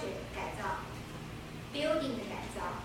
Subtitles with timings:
[0.00, 0.80] 如说 agriculture 的改造
[1.72, 2.80] ，building 的改造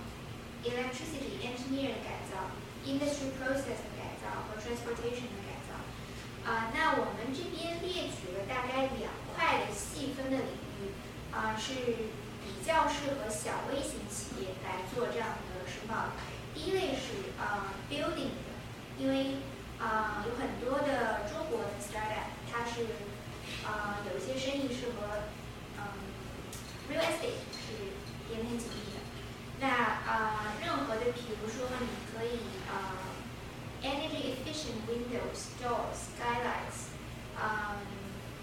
[0.63, 2.51] ，electricity engineer 的改造
[2.85, 5.69] ，industry process 的改造和 transportation 的改造。
[6.49, 10.47] 啊、那我们这边列举了大概两块的细分的领
[10.81, 10.91] 域，
[11.33, 11.73] 啊、是
[12.43, 16.11] 比较适合小微型企业来做这样的申报的。
[16.53, 18.53] 第一类是啊、building 的，
[18.99, 19.37] 因为
[19.79, 22.85] 啊、有很多的中国的 startup，它是
[23.65, 25.34] 啊、有一些生意是和嗯
[26.89, 27.95] real estate 是
[28.29, 28.99] 连天紧密的。
[29.59, 32.99] 那啊、任何的，比如说你可以啊、
[33.81, 36.91] energy efficient windows, doors, skylights，
[37.39, 37.77] 啊、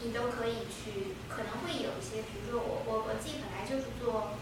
[0.00, 4.32] 你都可以去，可能会有一些，比如说我我我自己本来就是做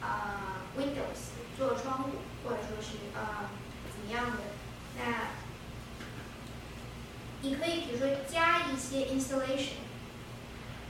[0.00, 2.10] 啊、windows，做窗户，
[2.44, 3.50] 或者说是啊、
[3.92, 4.42] 怎么样的，
[4.96, 5.28] 那
[7.42, 9.82] 你可以比如说加一些 installation，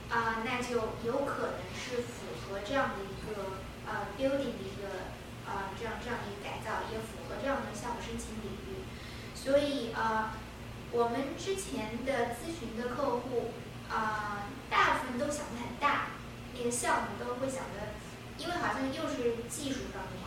[0.09, 3.57] 啊、那就有可能是符合这样的一个
[3.89, 5.09] 呃 building 的一个
[5.49, 8.85] 啊、这样这样的一个改造，也符合这样的项目申请领域。
[9.33, 10.37] 所以啊、
[10.91, 13.51] 我们之前的咨询的客户
[13.89, 16.15] 啊、大部分都想的很大，
[16.55, 17.97] 那个项目都会想的，
[18.37, 20.23] 因为好像又是技术方面，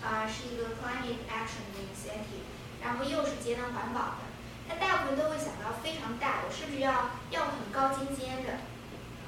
[0.00, 2.46] 啊、是一个 climate action 的 incentive，
[2.80, 4.30] 然后又是节能环保的，
[4.68, 8.62] 那大部分都会想到非常大，我是不是要要很高精尖的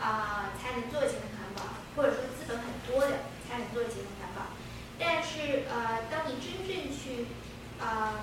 [0.00, 1.43] 啊、才能做节能环保，
[1.96, 4.52] 或者说资本很多的才能做节能环保。
[4.98, 7.26] 但是呃，当你真正去，
[7.80, 8.14] 呃，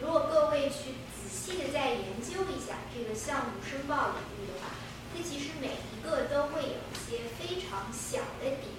[0.00, 4.72] 如果各位去仔细的再研究一下这个项目申报领域的话，
[5.12, 8.72] 它其实每一个都会有一些非常小的点。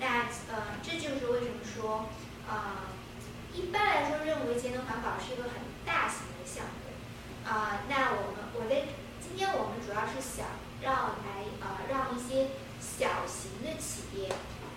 [0.00, 2.08] 那呃，这就是为什么说，
[2.48, 2.88] 呃，
[3.52, 5.52] 一般来说认为节能环保是一个很
[5.84, 6.80] 大型的项目。
[7.42, 8.86] 啊、那我们我在
[9.20, 10.46] 今天我们主要是想
[10.80, 12.50] 让来呃让一些
[13.00, 14.28] 小型的企业，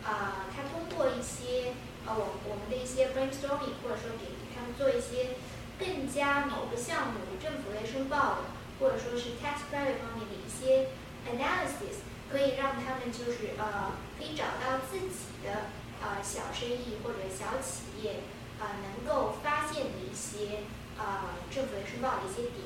[0.02, 1.76] 啊、它通过一些
[2.08, 5.36] 呃我我们的一些 brainstorming，或者说给他们做一些
[5.76, 10.96] 更加某个项目政府类申报的，或者说是 tax credit 方面的一些
[11.28, 12.00] analysis，
[12.32, 18.24] 可以让他们就是呃可以找到自己的呃小生意或者小企业
[18.56, 20.64] 啊、能够发现的一些
[20.96, 22.64] 啊、政府类申报的一些点。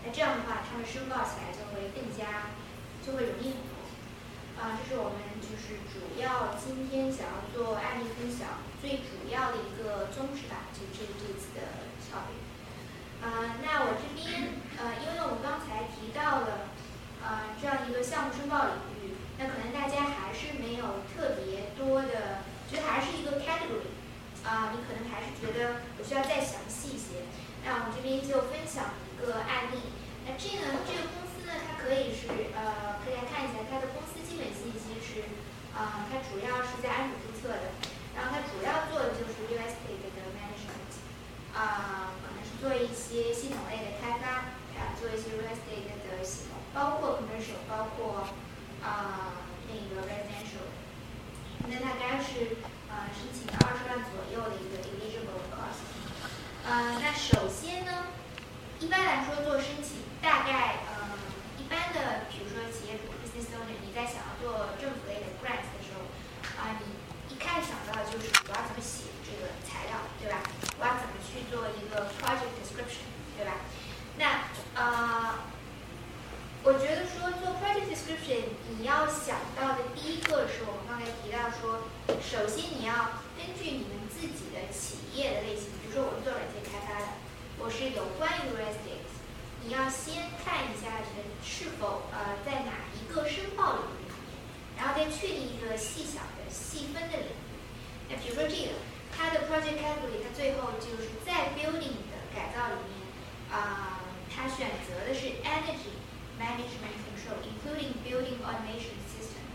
[0.00, 2.56] 那这样的话，他们申报起来就会更加
[3.04, 3.52] 就会容易。
[4.64, 12.40] 啊，这是我们就是主要今天想要做案例分享最主要的一个宗旨吧，就这这次的效率。
[13.20, 16.72] 啊，那我这边呃，因为我们刚才提到了
[17.20, 23.92] 啊这样一个项目申报领域，那可能大家还是没有特别多的，觉得还是一个 category，
[24.48, 27.28] 啊，你可能还是觉得我需要再详细一些。
[27.68, 29.92] 那我们这边就分享一个案例。
[30.24, 35.22] 那这个这个公司呢，它可以是呃，可以来看一下它的公司基本信息是
[35.78, 37.70] 啊，它主要是在安普注册的，
[38.18, 40.90] 然后它主要做的就是 real estate 的 management，
[41.54, 48.26] 啊，可能是做一些系统类的开发，啊，做一些 real estate 的系统，包括 commercial，包括
[48.82, 49.38] 啊
[49.70, 50.66] 那个 residential，
[51.70, 52.58] 那大概是
[52.90, 55.86] 呃申请的二十万左右的一个 eligible cost，
[56.66, 58.10] 呃，那首先呢，
[58.80, 61.14] 一般来说做申请大概呃
[61.56, 66.06] 一般的，比如说企业主 business owner，你在想要做政府类的 grant 的时候，
[66.56, 70.38] 啊，你一开始想到的就是我要怎么写这个材料，对吧？
[70.78, 73.66] 我要怎么去做一个 project description，对吧？
[74.16, 74.46] 那
[74.78, 75.34] 呃，
[76.62, 81.90] 我觉得说做 project description，你要想到的第一个是我们刚才提到说，
[82.22, 87.18] 首先你要根据你们自己的企业的类型，比如说我是做软件开发的，
[87.58, 89.10] 我是有关于 real estate，
[89.66, 94.34] 你要先看一下你的是否呃在哪一个申报领域里面，
[94.74, 97.54] 然后再确定一个细小的细分的领域。
[98.10, 98.74] 那比如说这个，
[99.14, 103.06] 它的 project category，它最后就是在 building 的改造里面，
[103.54, 105.94] 啊、它选择的是 energy
[106.42, 109.46] management control，including building automation system。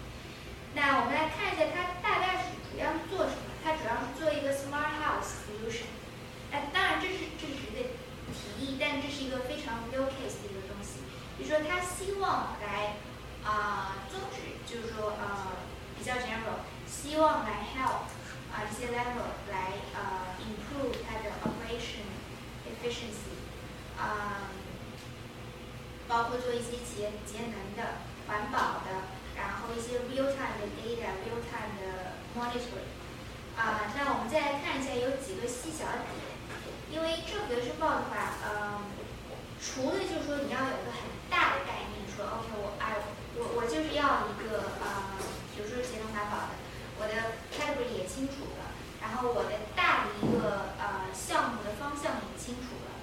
[0.74, 3.52] 那我们来看一下它大概是主要做什么？
[3.62, 5.92] 它主要是做一个 smart house solution。
[6.50, 7.92] 那当然这是这是一个
[8.32, 11.04] 提议，但这是一个非常 real case 的一个东西。
[11.38, 12.96] 比如说他希望来
[13.50, 15.58] 啊、宗旨就是说呃
[15.98, 18.06] 比较 general，希望来 help
[18.54, 22.06] 啊、一些 level 来呃 improve 它的 operation
[22.70, 23.34] efficiency
[23.98, 24.54] 啊、
[26.08, 32.94] 包括做一些节节能的、环保的，然后一些 real time 的 data、real time 的 monitoring。
[33.58, 36.16] 啊、那我们再来看一下有几个细小的点，
[36.92, 38.80] 因为政府的申报的话，呃，
[39.60, 42.96] 除了就是说你要有一个很大的概念，说 OK 我哎
[43.38, 45.20] 我我就是要一个呃，
[45.54, 46.58] 比如说节能环保的，
[46.98, 53.00] 我的 category 也清楚了，然后我的大的一个呃项目的方向也清楚了，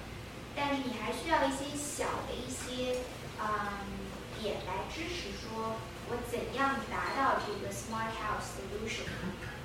[0.55, 3.01] 但是你还需要一些小的一些
[3.39, 4.03] 嗯
[4.41, 5.77] 点来支持说，
[6.09, 9.09] 我怎样达到这个 smart house solution。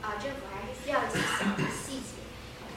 [0.02, 2.18] 啊，政府还是需要一些小的细节，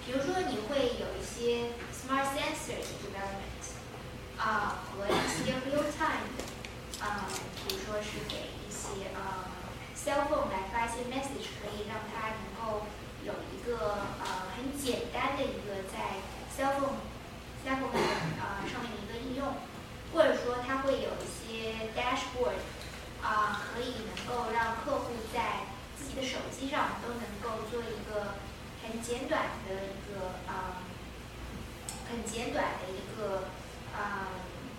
[0.06, 3.66] 比如说你会有一些 smart sensor 的 development，
[4.38, 6.30] 啊，和一些 real time
[7.02, 9.52] 啊，比如说是给一些呃
[9.96, 12.86] cell phone 来发一些 message，可以让它能够
[13.24, 16.22] 有一个呃很简单的一个在
[16.56, 17.02] cell phone
[17.66, 17.98] cell phone
[18.40, 19.56] 呃上面的一个应用，
[20.14, 22.62] 或者说它会有一些 dashboard，
[23.22, 25.66] 啊，可以能够让客户在
[25.98, 28.36] 自己的手机上都能够做一个
[28.84, 30.84] 很简短的一个啊、
[32.10, 33.50] 很简短的一个
[33.98, 34.30] 啊、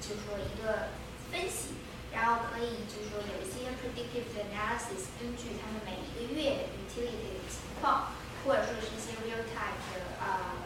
[0.01, 0.91] 就是说一个
[1.33, 1.75] 分析，
[2.17, 8.09] 然后可以就是说有一些 predictive analysis，根据他们每一个月 utility 的情况，
[8.43, 10.57] 或者说是一些 real time 的呃、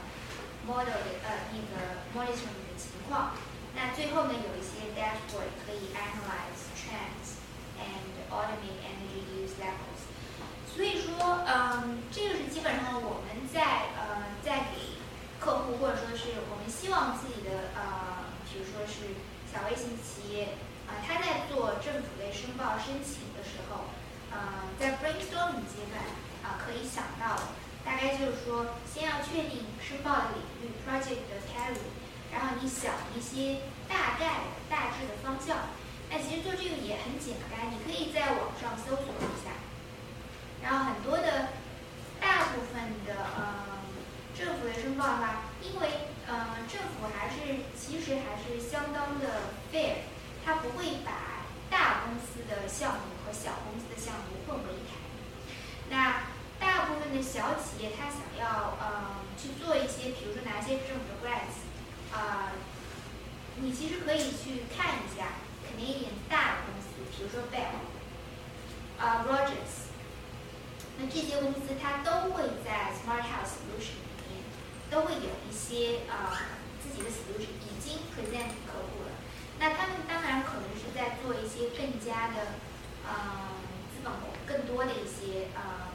[0.64, 3.34] model 的呃那个 monitoring 的情况。
[3.74, 7.42] 那最后呢，有一些 dashboard 可以 analyze trends
[7.82, 10.06] and automate energy use levels。
[10.72, 15.02] 所以说，嗯，这个是基本上我们在呃在给
[15.40, 19.18] 客户或者说是我们希望自己的呃，比如说是
[19.52, 20.54] 小微型企业
[20.90, 23.86] 啊、他在做政府类申报申请的时候，
[24.34, 26.02] 呃，在 brainstorming 阶段
[26.42, 27.38] 啊、可以想到，
[27.84, 31.86] 大概就是说，先要确定申报的领域 project 的 carry，
[32.32, 35.56] 然后你想一些大概的大致的方向。
[36.10, 39.54] 那其实做这个也很简单，你可以在网上搜索一下。
[40.60, 41.50] 然后很多的
[42.20, 43.80] 大部分的呃
[44.36, 50.02] 政府的申报吧，因为呃政府还是其实还是相当的 fair，
[50.44, 54.98] 它不会把大公司的项目和小公司的项目混为一谈。
[55.88, 56.24] 那
[56.58, 61.62] 大部分的小企业，它想要呃去做一些，比如说拿一些政府的 grants，
[62.12, 62.52] 啊、
[63.56, 67.78] 你其实可以去看一下 Canadian 大的公司，比如说 Bell，
[68.98, 69.86] 啊、Rogers。
[70.98, 74.42] 那这些公司它都会在 Smart House Solution 里面
[74.90, 76.36] 都会有一些呃
[76.82, 79.14] 自己的 solution 已经 present 给客户了。
[79.60, 82.58] 那他们当然可能是在做一些更加的
[83.06, 83.46] 呃
[83.94, 84.12] 资本
[84.44, 85.86] 更多的一些呃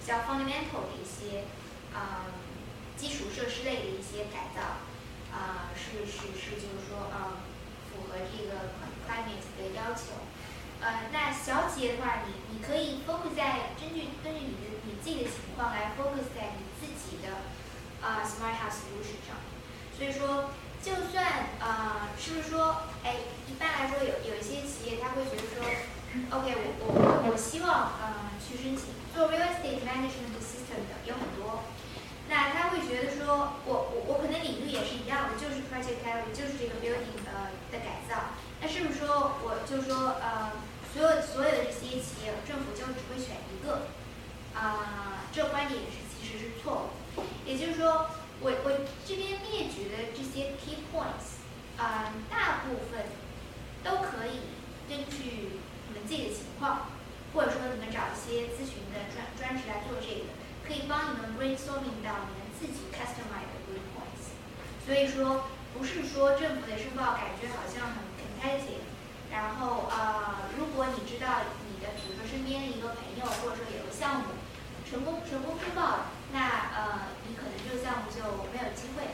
[0.00, 1.44] 比较 fundamental 的一些
[1.92, 2.32] 呃
[2.96, 4.80] 基础设施类的一些改造，
[5.32, 7.40] 啊、是是是就是说呃
[7.88, 8.76] 符合这个
[9.08, 10.28] climate 的要求。
[10.80, 17.48] 呃，那小企业的话，你你可以 focus 在根据根据你的你自己的情况来 focus 在你自己的
[18.04, 19.38] 啊、smart house solution 上。
[19.96, 20.50] 所以说，
[20.82, 23.14] 就算呃，是不是说，哎，
[23.46, 25.62] 一般来说有有一些企业他会觉得说
[26.36, 27.70] ，OK，我我我希望
[28.02, 31.62] 呃去申请做 real estate management system 的有很多，
[32.32, 40.56] 那他会觉得说我我我可能领域也是一样的，就是 project gallery，就是这个 building 呃的改造，那是不是说我就说呃
[40.88, 43.84] 所有所有的这些企业政府就只会选一个？
[44.56, 48.08] 啊，这观点是其实是错误，也就是说
[48.40, 51.36] 我我这边列举的这些 key points，
[51.76, 53.12] 啊大部分
[53.84, 54.40] 都可以
[54.88, 55.60] 根据。
[55.92, 56.88] 你们自己的情况，
[57.34, 60.24] 或者说你们找一些咨询的专专职来做这个，
[60.72, 64.32] 可以帮你们 brainstorming 到你们自己 customize 的 bullet points。
[64.86, 65.44] 所以说，
[65.76, 68.88] 不是说政府的申报感觉好像很 competitive，
[69.30, 74.32] 然后呃，如果你知道你的，比如说身边一个朋友，或者说有个项目
[74.88, 79.12] 成功成功申报了，那呃，你可能这个项目就没有机会。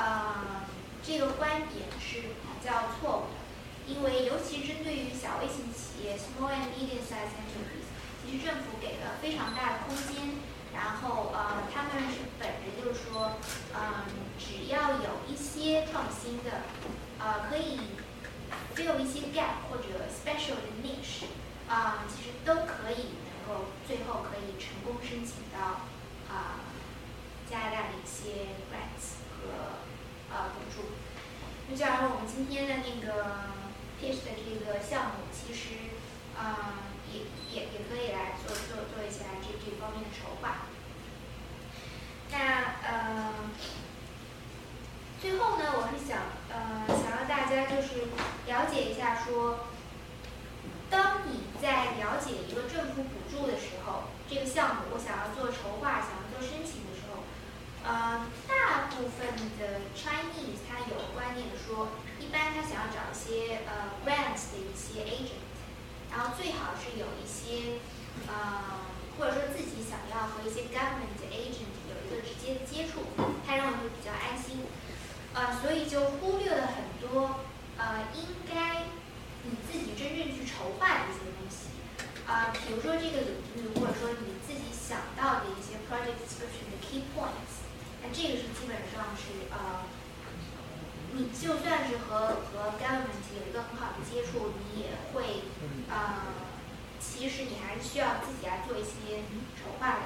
[0.00, 0.64] 呃，
[1.04, 3.44] 这个观点是比较错误的。
[3.86, 7.84] 因为尤其针对于小微型企业 （small and medium-sized enterprise），
[8.24, 10.40] 其实政府给了非常大的空间，
[10.76, 13.32] 然后呃，他们是本着就是说，
[13.74, 14.04] 嗯，
[14.38, 16.60] 只要有一些创新的，
[17.18, 17.80] 呃，可以
[18.76, 21.24] fill 一些 gap 或者 special 的 niche，
[21.68, 25.88] 啊，其实都可以能够最后可以成功申请到
[26.28, 26.60] 啊
[27.50, 29.80] 加拿大的一些 grants 和
[30.30, 30.90] 呃补助。
[31.70, 33.56] 就假如我们今天的那个。
[33.98, 35.88] pitch 的这个项目，其实，
[36.38, 37.20] 啊，也
[37.52, 40.66] 也也可以来做做做一下这这方面的筹划。
[42.30, 43.32] 那呃，
[45.20, 46.18] 最后呢，我是想
[46.50, 48.08] 呃，想让大家就是
[48.46, 49.66] 了解一下，说，
[50.90, 57.22] 当你在了解一个政府补助的时候，这个项目我想要做筹划，想要做申请的时候，
[57.84, 61.88] 呃，大部分的 Chinese 他有观念的说。
[62.18, 65.45] 一般他想要找一些呃 grant 的一些 agent，
[66.16, 67.76] 然后最好是有一些
[68.26, 68.80] 呃
[69.18, 73.04] 或者说自己想要和一些 government agent 有一个直接的接触，
[73.46, 74.64] 他让我会比较安心。
[75.34, 77.44] 呃，所以就忽略了很多
[77.76, 78.88] 呃应该
[79.44, 81.68] 你自己真正去筹划的一些东西。
[82.24, 87.60] 啊，比如说这个领域，或者说你自己想到的一些 project description 的 key points，
[88.00, 89.84] 那这个是基本上是呃。
[91.16, 95.40] 你就算是和和 government 有一个很好的接触，你也会，
[95.88, 96.22] 呃，
[97.00, 99.24] 其实你还是需要自己来做一些
[99.56, 100.00] 筹划的。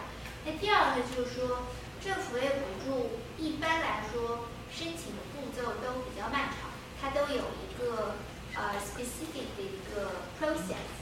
[0.44, 1.66] 那第二个就是说，
[2.00, 8.14] 政府的补助一般来说申请的步骤都比较漫长，它都有一个
[8.54, 10.94] 呃 specific 的一个 process。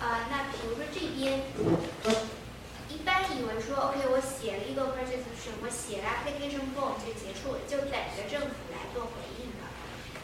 [0.00, 1.42] 呃，那比如说这边。
[3.04, 9.68] 一般以为说，OK，我写了一个 presentation，我写了 application form 就结束，就等着政府来做回应了。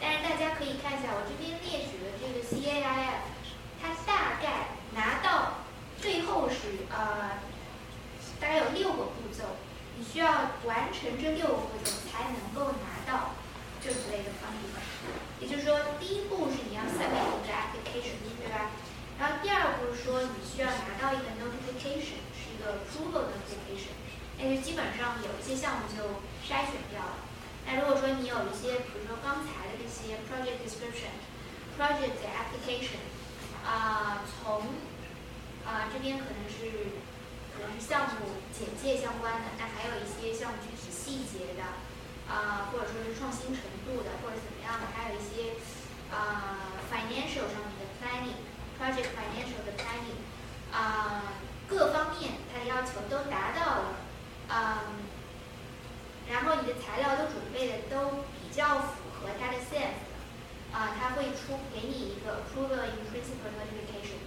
[0.01, 3.21] 但是大家可以看一下，我这边列举的这个 CAIF，
[3.77, 5.61] 它大概拿到
[6.01, 7.37] 最后是呃，
[8.41, 9.61] 大概有六个步骤，
[9.93, 13.37] 你需要完成这六个步骤才能够拿到
[13.77, 14.65] 政府类的帮助。
[15.37, 18.73] 也就是说，第一步是你要 submit 你的 application，对吧？
[19.21, 22.17] 然后第二步是说你需要拿到一个 notification。
[22.61, 23.97] 个 approval notification，
[24.37, 27.27] 那就基本上有一些项目就筛选掉了。
[27.65, 31.13] 那如果说你有一些，比如说刚才的这些 project description、
[31.77, 33.05] project application，
[33.65, 34.73] 啊，从
[35.65, 36.97] 啊这边可能是
[37.53, 41.61] 可能是项目简介相关的，那还有一些项目具体细节的，
[42.25, 45.61] 啊，或者说是创新程度的，或者怎么样的，还有一些
[46.09, 50.25] 啊 financial 上面的 planning，project financial 的 planning，
[50.73, 51.23] 啊。
[51.71, 53.95] 各方面它的要求都达到了，
[54.49, 54.99] 嗯，
[56.29, 60.03] 然后你的材料都准备的都比较符合它的 sense，
[60.75, 64.19] 啊，它会出给你一个 approval in principle notification。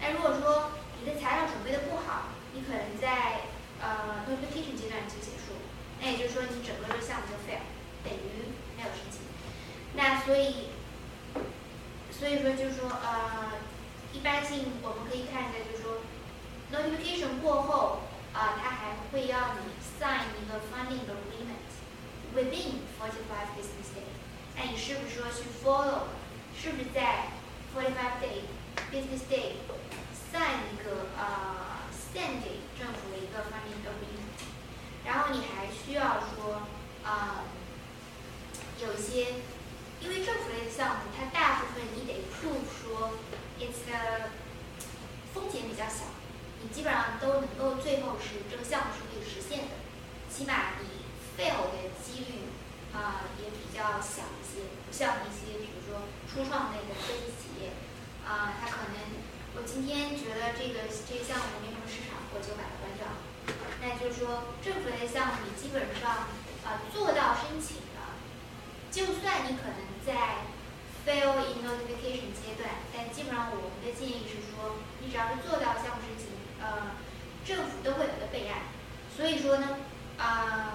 [0.00, 3.42] 那如果说你的材料准备的不好，你可能在
[3.78, 5.52] 呃 notification 阶段就结束，
[6.00, 7.60] 那也就是说你整个这个项目就 fail，
[8.02, 9.20] 等于没有申请。
[9.92, 10.70] 那所以，
[12.10, 13.52] 所以说就是说呃，
[14.14, 16.00] 一般性我们可以看一下，就是说。
[16.72, 18.00] Notification 过后，
[18.32, 21.70] 啊，他还会要你 sign 一个 funding agreement
[22.34, 24.10] within forty five business day。
[24.56, 26.08] 那你是不是说去 follow？
[26.60, 27.28] 是不是在
[27.72, 28.42] forty five day
[28.90, 29.52] business day
[30.32, 34.44] sign 一个啊 send 给政府的一个 funding agreement？
[35.04, 36.62] 然后你还需要说
[37.04, 37.44] 啊，
[38.82, 39.34] 有些，
[40.00, 43.12] 因为政府类的项目，它大部分你得 prove 说
[43.60, 43.86] it's
[45.32, 46.15] 风险比较小。
[46.72, 49.74] 基本上都能够最后是这个项目是可以实现的，
[50.30, 51.06] 起码你
[51.36, 52.48] fail 的几率
[52.92, 57.72] 啊也比较小一些，不像一些比如说初创类的科技企业
[58.26, 58.96] 啊，它可能
[59.56, 63.08] 我今天觉得这个这个项目没什么市场，我就把它关掉。
[63.80, 66.28] 那就是说，政府类项目你基本上
[66.66, 68.20] 啊做到申请了，
[68.90, 70.44] 就算你可能在
[71.06, 76.35] fail in notification 阶段，但基本上我们的建议是说，你只要是做到项目申请，
[76.66, 76.90] 呃，
[77.46, 78.58] 政府都会有一个备案。
[79.16, 79.78] 所以说呢，
[80.18, 80.74] 啊，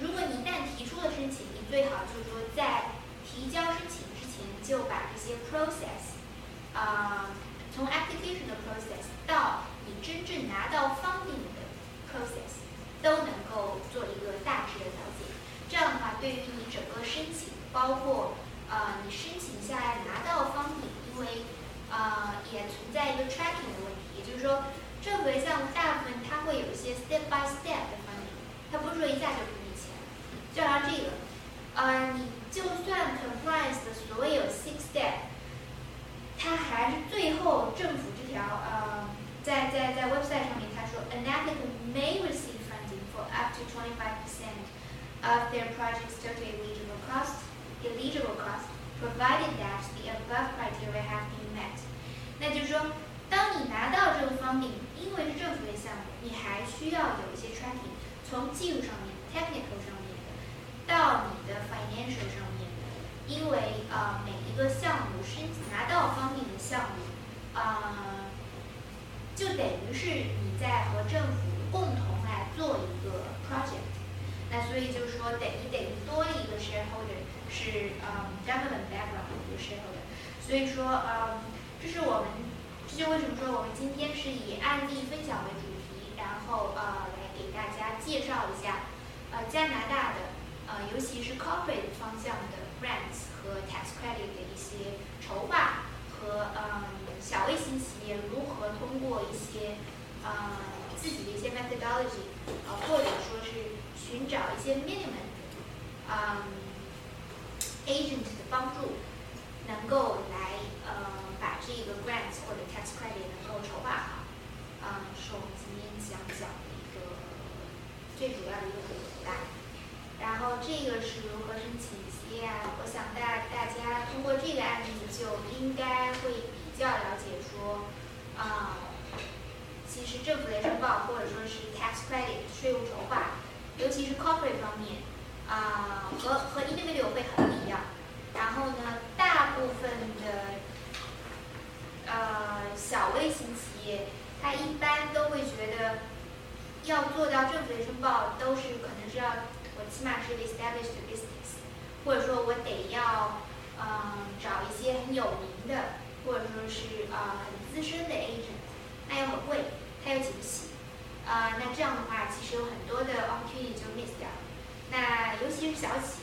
[0.00, 2.84] 如果你一旦提出了申请，你最好就是说在
[3.26, 6.14] 提交申请之前就把这些 process。
[6.72, 7.26] 啊，
[7.74, 11.60] 从 application 的 process 到你真正拿到 funding 的
[12.06, 12.62] process，
[13.02, 15.26] 都能够做一个大致的了解。
[15.68, 18.34] 这样的话，对于你整个申请，包括
[18.70, 21.42] 呃你申请下来拿到 funding，因为
[21.90, 24.64] 呃也存在一个 tracking 的问题，也就是说，
[25.00, 27.96] 这回像大部分它会有一些 step by step 的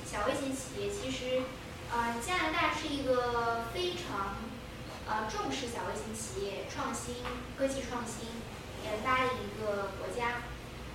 [0.06, 1.42] 小、微型企业，其实，
[1.92, 4.38] 呃，加拿大是一个非常，
[5.08, 7.16] 呃，重视小微型企业创新、
[7.58, 8.28] 科技创新
[8.84, 10.44] 研发的一个国家。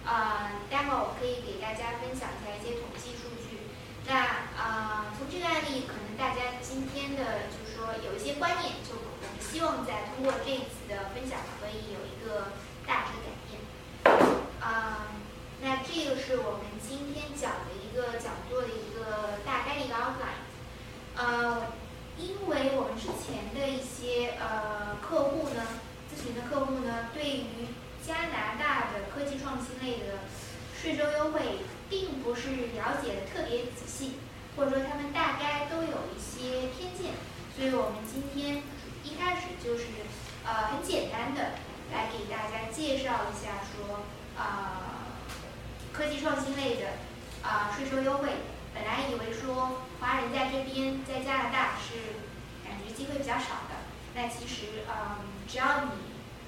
[0.04, 3.70] 啊，待会儿我可以给大家分享一下一些统计数据。
[4.04, 12.50] 那啊，从这个案例，可能大家今天的就是说有一些观念，就我们希望在通过这一次的分享，可以有一个
[12.84, 13.62] 大致的改变。
[14.58, 15.11] 啊，
[15.62, 20.42] 那这个是我们今天讲的一个讲座的一个大概一个 outline。
[21.16, 21.72] 呃，
[22.18, 25.62] 因为我们之前的一些呃客户呢，
[26.10, 27.70] 咨询的客户呢，对于
[28.04, 30.20] 加拿大的科技创新类的
[30.76, 31.64] 税收优惠。
[31.92, 34.12] 并不是了解的特别仔细，
[34.56, 37.12] 或者说他们大概都有一些偏见，
[37.54, 38.62] 所以我们今天
[39.04, 39.84] 一开始就是
[40.42, 41.50] 呃很简单的
[41.92, 44.06] 来给大家介绍一下，说
[44.40, 45.01] 啊
[45.92, 46.88] 科技创新类的
[47.42, 48.28] 啊税收优惠，
[48.74, 52.16] 本来以为说华人在这边在加拿大是
[52.64, 53.76] 感觉机会比较少的，
[54.14, 55.90] 那其实嗯只要你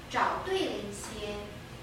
[0.09, 1.35] 找对了一些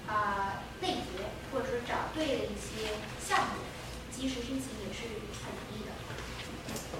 [0.07, 0.59] 啊。
[0.81, 2.91] 类别，或者说找对了一些
[3.25, 3.63] 项目，
[4.11, 5.07] 及时申请也是
[5.39, 5.95] 很容易的。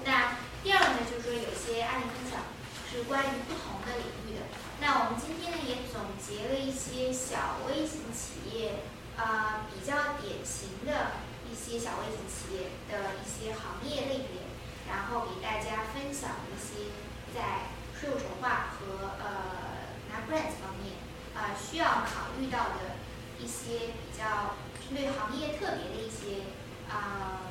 [0.06, 2.40] 那第二呢，就是说有些案例分享
[2.88, 4.46] 是关于不同的领域的。
[4.80, 8.80] 那我们今天呢也总结了一些小微型企业
[9.16, 11.12] 啊比较典型的
[11.50, 14.42] 一些小微型企业的一些行业类别，
[14.88, 16.90] 然后给大家分享一些
[17.34, 20.96] 在税务筹划和呃拿 grant 方面
[21.34, 23.02] 啊需要考虑到的。
[23.36, 26.46] 一些比较针对行业特别的一些
[26.88, 27.50] 啊，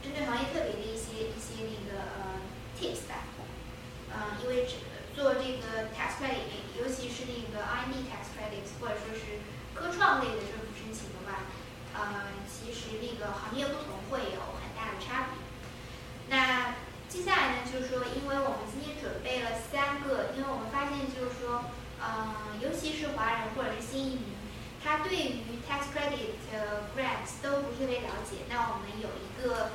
[0.00, 2.40] 针对行业特别的一些一些那个呃
[2.78, 3.26] tips 吧，
[4.14, 4.64] 嗯，因为
[5.12, 6.46] 做这个 tax credit
[6.78, 9.42] 尤其是那个 I need tax credit，或者说是
[9.80, 11.48] 科创类的政府申请的话，
[11.96, 15.40] 呃，其实那个行业不同会有很大的差别。
[16.28, 16.76] 那
[17.08, 21.64] 接下来呢，就是说，因为我们今天准备了三个，因为我们发现就是说，
[21.96, 24.36] 嗯，尤其是华人或者是新移民，
[24.84, 26.36] 他对于 tax credit
[26.92, 28.44] grants 都不是特别了解。
[28.50, 29.72] 那我们有一个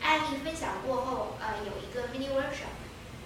[0.00, 2.78] 案例分享过后，呃，有一个 mini workshop，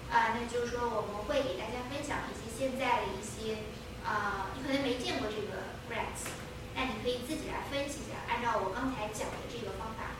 [0.09, 3.61] 呃，那就是说我们会给大家分享一些现在的一些。
[4.05, 6.29] 啊，你可能没见过这个 grants，
[6.75, 10.13] 那你可以自己来分析一下，按照我刚才讲的这个方法，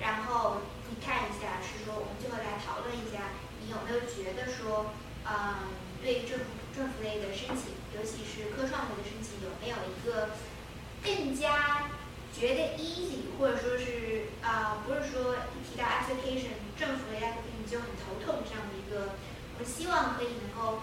[0.00, 0.58] 然后
[0.90, 3.30] 你看一下，是说我们最后来讨论一下，
[3.62, 4.90] 你有没有觉得说，
[5.22, 5.70] 嗯，
[6.02, 10.34] 对政府政府类的申请，尤其是科创类的申请，有没有一个
[11.02, 11.86] 更加
[12.34, 19.14] 觉得 easy，或者说是啊，不是说一提到 application 政府类 application 就很头痛这样的一个。
[19.60, 20.78] 我希望可以能够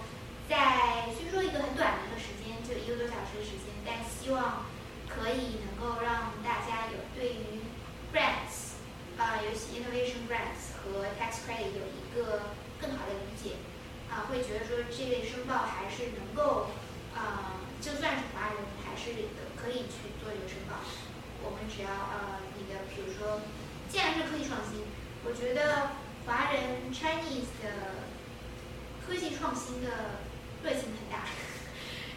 [0.47, 4.65] 在虽说一个很短的一个时间，就一个多小时的时间，但希望
[5.10, 7.65] 可以能够让大家有对于
[8.13, 8.77] brands
[9.17, 13.58] 啊，尤其 innovation brands 和 tax credit 有一个更好的理解
[14.10, 16.69] 啊，会觉得说这类申报还是能够
[17.15, 19.12] 啊，就算是华人还是
[19.58, 20.77] 可以去做这个申报。
[21.41, 23.41] 我们只要呃，你的比如说，
[23.89, 24.86] 既然是科技创新，
[25.25, 25.89] 我觉得
[26.27, 28.05] 华人 Chinese 的。
[29.08, 30.24] 科技创新的
[30.65, 31.30] 热情很大，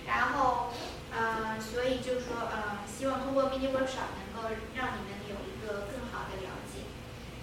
[0.07, 0.73] 然后，
[1.13, 6.81] 呃，所以就是说，呃，希望通过 mini workshop 能够让你们有一个更好的了解。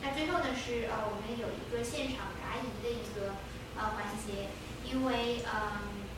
[0.02, 3.36] 那最后呢是呃，我们有一个现场答疑的一个
[3.78, 4.50] 呃环节，
[4.84, 6.10] 因为嗯，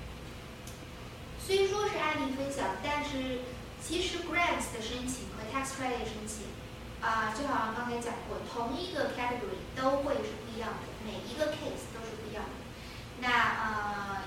[1.37, 3.39] 虽说是案例分享，但是
[3.83, 6.47] 其实 grants 的申请和 tax credit 申请
[7.01, 12.51] 啊，就好像刚才讲过，同一个 category 都会是不一样的，每一个 case 都是不一样的。
[13.19, 14.21] 那呃，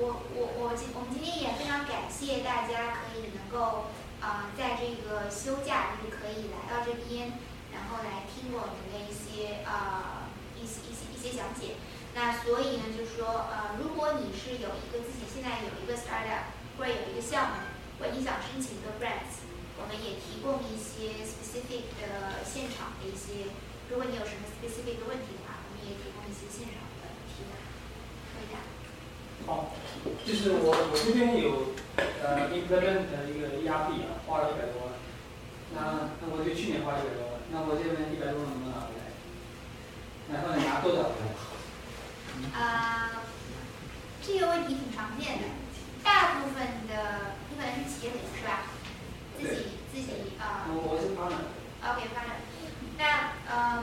[0.00, 3.92] 我我我今我们今天也非常感谢大家可以能够
[4.24, 7.36] 啊，在这个休假日可以来到这边，
[7.68, 11.76] 然后来听我们的一些啊一些一些一些讲解。
[12.16, 17.68] 那所以呢，就是说呃，如果你是有一个自己现在有一个 startup 或者有一个项目，
[18.00, 19.44] 或者你想申请一个 grants，
[19.76, 23.52] 我们也提供一些 specific 的现场的一些，
[23.92, 26.88] 如果你有什么 specific 的问题的话，我们也提供一些现场。
[29.46, 29.72] 好，
[30.26, 31.74] 就是我我这边有
[32.22, 34.92] 呃 implement 的一个 ERP 啊，花了一百多万，
[35.74, 39.10] 那那我就去年花一百多万，那我这边一百多万能不能拿回来？
[40.30, 41.30] 然后你拿多少回来？
[42.54, 43.22] 啊，
[44.22, 45.44] 这个问题挺常见的，
[46.04, 48.70] 大部分的你可能是企业主是吧？
[49.36, 50.68] 自己自己啊。
[50.70, 51.48] 我我是 partner。
[51.82, 52.38] OK partner，
[52.96, 53.82] 那呃，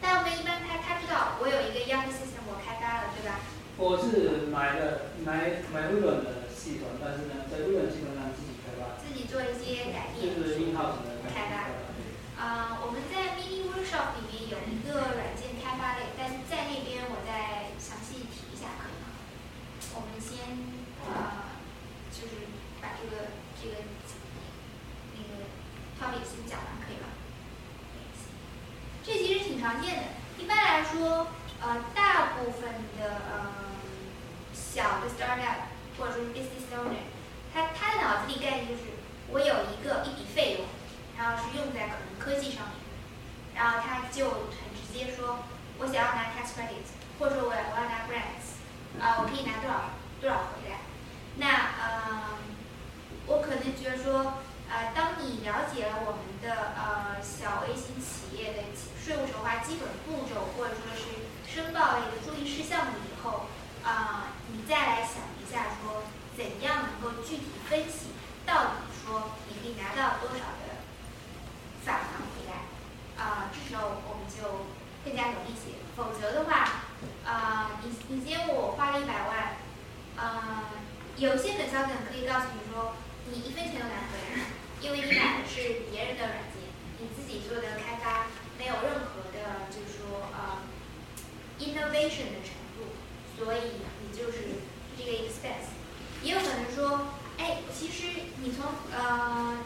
[0.00, 3.36] 大部分一般他他知道我有一个 ERP system 我开发了对吧？
[3.78, 9.00] 我是买的买买微软的系统，但是呢，在微软系统上自己开发。
[9.00, 10.34] 自己做一些改变。
[10.36, 11.72] 就是 in-house 的开发。
[12.38, 19.14] 啊，我们在 mini workshop 里面有一个软件开发类，但在那边我再详细提一下可以吗？
[19.94, 20.58] 我们先
[21.06, 21.54] 呃，
[22.10, 22.50] 就是
[22.82, 23.86] 把这个这个
[25.14, 25.46] 那个
[25.98, 27.14] topic 先讲完可以吗？
[29.06, 30.02] 这其实挺常见的，
[30.38, 31.28] 一般来说，
[31.62, 33.52] 呃，大部分的呃。
[34.54, 37.04] 小的 startup 或者说是 business owner，
[37.52, 38.96] 他他的脑子里概念就是，
[39.28, 40.64] 我有一个一笔费用，
[41.18, 42.80] 然后是用在可能科技上面，
[43.54, 45.40] 然后他就很直接说，
[45.76, 48.56] 我想要拿 tax credit，或者说我我要拿 grants，
[48.98, 50.80] 啊，我可以拿多少多少回来。
[51.36, 51.46] 那
[51.76, 52.38] 呃，
[53.26, 54.40] 我可能觉得说，
[54.72, 58.62] 呃，当你了解了我们的呃小微型企业的
[58.96, 61.21] 税务筹划基本步骤，或者说是
[61.52, 63.46] 申报类的注意事项了以后，
[63.84, 64.28] 啊。
[64.54, 66.04] 你再来想一下，说
[66.36, 68.12] 怎样能够具体分析，
[68.44, 70.84] 到底说你可以拿到多少的
[71.82, 72.68] 返还回来？
[73.16, 74.68] 啊，这时候我们就
[75.02, 75.80] 更加容易些。
[75.96, 76.84] 否则的话，
[77.24, 79.56] 啊，你你结果我花了一百万，
[80.20, 80.68] 啊，
[81.16, 82.92] 有些本销本可以告诉你说，
[83.32, 86.60] 你一分钱都拿不回来，因为你买的是别人的软件，
[87.00, 88.26] 你自己做的开发
[88.58, 90.01] 没有任何的，就是
[91.62, 92.90] ，innovation 的程度，
[93.38, 93.92] 所以你。
[94.14, 94.38] 就是
[94.96, 95.72] 这个 expense，
[96.22, 97.00] 也有可能说，
[97.38, 99.56] 哎，其实你从呃，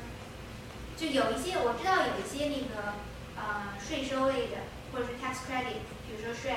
[0.96, 2.94] 就有一些我知道有一些那个
[3.36, 4.58] 呃税收类的，
[4.92, 6.54] 或者是 tax credit，比如说税，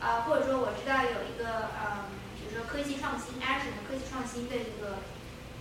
[0.00, 2.06] 呃，或者说我知道有一个呃，
[2.38, 5.00] 比如说科技创新 Azure 的科技创新的一个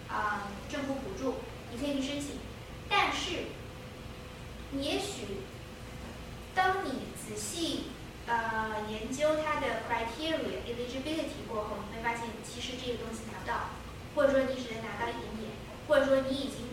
[0.08, 1.42] 啊政府补助，
[1.72, 2.38] 你可以去申请，
[2.88, 3.50] 但是
[4.72, 5.42] 你，也许
[6.54, 7.88] 当你仔细。
[8.28, 13.72] 呃，研究它的 criteria eligibility 过后，你会发现其实这个东西拿不到，
[14.16, 15.56] 或者说你只能拿到一点点，
[15.88, 16.67] 或者说你已经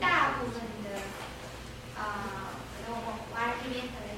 [0.00, 1.00] 大部分的
[1.98, 4.08] 啊、呃，可能我们华人这边可能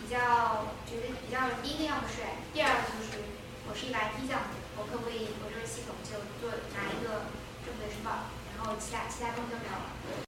[0.00, 3.22] 比较觉得比较第一个要帅，第二个就是
[3.68, 4.40] 我是一把低将，
[4.76, 7.30] 我可不可以我这个系统就做拿一个
[7.64, 10.27] 正规申报，然后其他其他东西就没有了。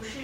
[0.00, 0.18] 不是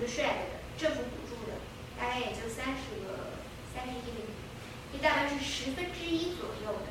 [0.00, 0.06] 的
[0.78, 1.58] 政府补助的
[1.98, 3.36] 大概也就三十个，
[3.74, 6.86] 三十一个亿，就大概是十分之一左右的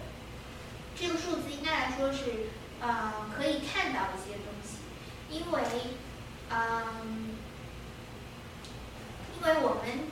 [0.96, 4.78] 这个数字，应该来说是呃可以看到一些东西，
[5.30, 5.62] 因为
[6.50, 7.36] 嗯，
[9.36, 10.09] 因为我们。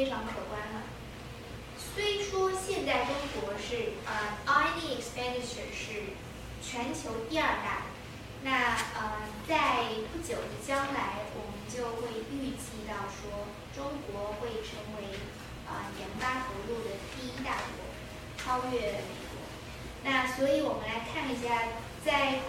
[0.00, 0.80] 非常可观的。
[1.76, 6.16] 虽说现在中国是呃 R&D expenditure 是
[6.62, 7.82] 全球第二大，
[8.42, 13.44] 那呃在不久的将来，我们就会预计到说
[13.76, 15.18] 中国会成为
[15.68, 17.84] 呃研发投入的第一大国，
[18.38, 19.36] 超越美国。
[20.02, 21.64] 那所以我们来看一下，
[22.02, 22.40] 在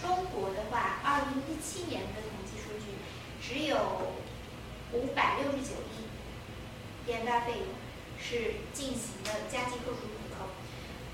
[0.00, 2.94] 中国的话，二零一七年的统计数据
[3.42, 4.14] 只有
[4.92, 6.06] 五百六十九亿
[7.10, 7.66] 研发费用
[8.18, 10.46] 是进行的加计扣除抵扣，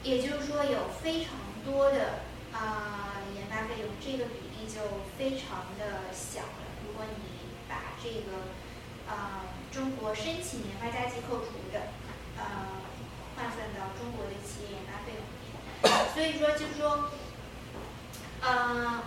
[0.02, 1.32] 也就是说有非常
[1.64, 2.20] 多的
[2.52, 4.80] 啊研发费用，这个比例就
[5.16, 6.68] 非常的小了。
[6.84, 8.52] 如果你把这个
[9.10, 11.88] 啊中国申请研发加计扣除的
[12.36, 12.84] 啊
[13.34, 17.10] 换算到中国的企业研发费用里面，所以说就是说，
[18.42, 19.02] 嗯，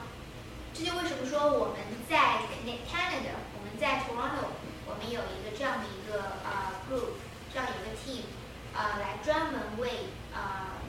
[0.74, 1.78] 这就为什么说我们
[2.10, 4.58] 在 Canada，我们在 Toronto。
[4.90, 7.22] 我们有一个这样的一个呃 group
[7.54, 8.26] 这样一个 team
[8.74, 10.82] 啊来专门为啊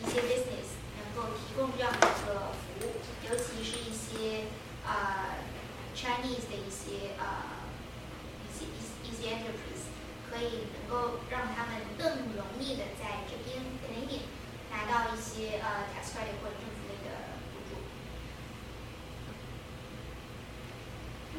[0.00, 2.96] 一些 business 能够提供这样的一个服务
[3.28, 4.48] 尤其是一些
[4.86, 5.36] 啊
[5.94, 7.60] chinese 的一些呃
[8.40, 8.64] 一些
[9.04, 9.92] 一些 enterprise
[10.30, 14.24] 可以能够让他们更容易的在这边 canadian
[14.72, 16.71] 拿到一些呃 tax credit 或者是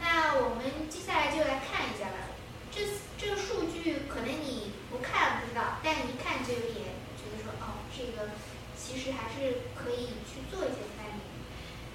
[0.04, 2.36] 那我们接下来就来看一下吧。
[2.76, 2.84] 这
[3.18, 8.36] 这个数据可能你不看不知道，但一看就有点觉得说，哦，这个
[8.76, 11.24] 其实还是可以去做一些翻译。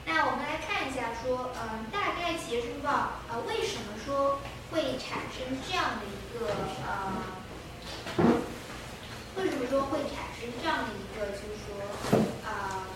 [0.07, 4.41] 那我们来看一下，说，嗯、大概企业申报，呃，为什么说
[4.73, 6.49] 会产生这样的一个，
[6.89, 7.13] 呃，
[9.37, 11.77] 为什么说会产生这样的一个，就是说，
[12.47, 12.88] 呃，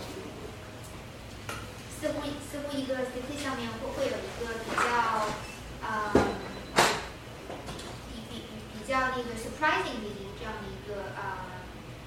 [2.03, 2.19] 似乎
[2.51, 5.23] 似乎一个 CP 上面会会有一个比较，
[5.81, 6.11] 呃，
[8.11, 8.43] 比比
[8.73, 11.63] 比较那个 surprising 的一个这样的一个呃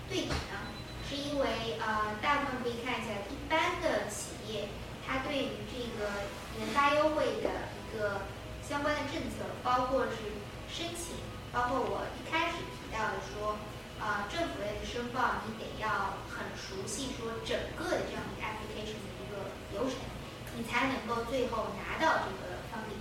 [0.07, 0.69] 对比呢？
[1.09, 4.69] 是因为呃，大部分可以看一下，一般的企业，
[5.01, 6.29] 它对于这个
[6.61, 7.49] 研发优惠的
[7.81, 8.21] 一个
[8.61, 10.37] 相关的政策，包括是
[10.69, 11.17] 申请，
[11.55, 13.57] 包括我一开始提到的说，
[13.99, 19.16] 呃，政府类的申报，你得要很熟悉说整个的这样的一个 application 的
[19.77, 20.01] 流程，
[20.57, 22.97] 你才能够最后拿到这个方里。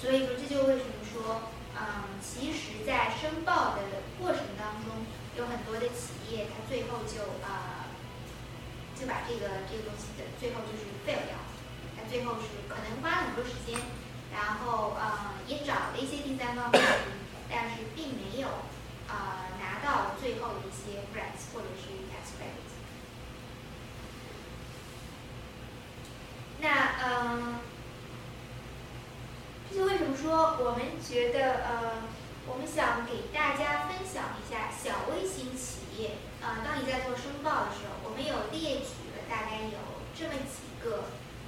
[0.00, 5.04] 所以说，这就为什么说，嗯，其实，在申报的过程当中，
[5.36, 7.84] 有很多的企业，它最后就呃，
[8.96, 11.36] 就把这个这个东西的最后就是 fail 掉，
[11.92, 13.76] 它最后是可能花了很多时间，
[14.32, 16.72] 然后呃也找了一些第三方，
[17.50, 18.48] 但是并没有
[19.08, 22.69] 呃拿到最后的一些 grants 或者是 tax credit。
[26.60, 26.68] 那
[27.04, 27.60] 嗯。
[29.72, 32.02] 这就为什么说我们觉得呃，
[32.44, 39.78] 我们想给大家分享一下小微型企业啊、当你在做申报的时候，我们有列举了大概有
[40.10, 41.04] 这么几个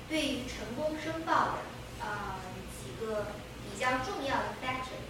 [0.08, 1.66] 对于成功申报的
[1.98, 2.38] 呃
[2.70, 3.26] 几个
[3.66, 5.02] 比较重要的 factor，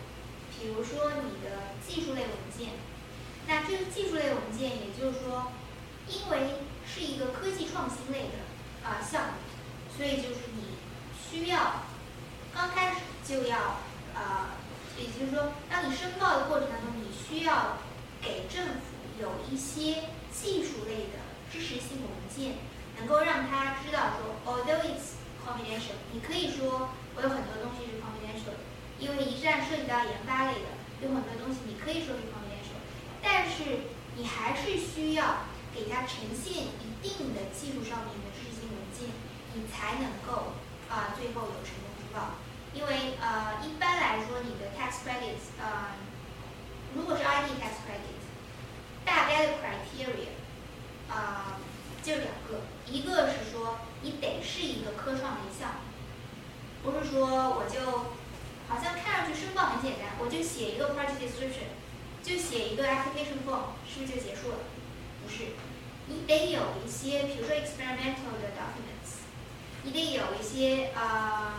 [0.57, 2.81] 比如说你的技术类文件，
[3.47, 5.53] 那这个技术类文件，也就是说，
[6.09, 9.33] 因为是一个科技创新类的啊、呃、项目，
[9.97, 10.77] 所以就是你
[11.17, 11.83] 需要。
[12.55, 13.81] 刚开始就要，
[14.15, 14.53] 呃，
[15.01, 17.79] 也就是说，当你申报的过程当中，你需要
[18.21, 22.61] 给政府有一些技术类的支持性文件，
[22.99, 28.53] 能够让他知道说，although it's confidential，你可以说我有很多东西是 confidential，
[29.01, 32.77] 因为一旦涉及到研发类的，有很多东西你可以说是 confidential，
[33.23, 38.29] 但是你还是需要给它呈现一定的技术上面的，
[39.55, 40.53] 你才能够
[40.89, 42.37] 啊、最后有成功申报。
[42.75, 45.93] 因为呃，一般来说，你的 tax credits，呃，
[46.95, 48.17] 如果是 ID tax credit，
[49.05, 50.33] 大概的 criteria，
[51.13, 51.59] 啊、
[52.03, 55.69] 就两个，一个是说你得是一个科创类项
[56.83, 57.81] 目，不是说我就
[58.69, 61.73] 好像看上去申报很简单，我就写一个 project description，
[62.23, 64.57] 就写一个 application form，是不是就结束了？
[65.23, 65.53] 不是，
[66.07, 68.92] 你得有一些，比如说 experimental 的 document
[69.85, 71.53] 你得有一些呃。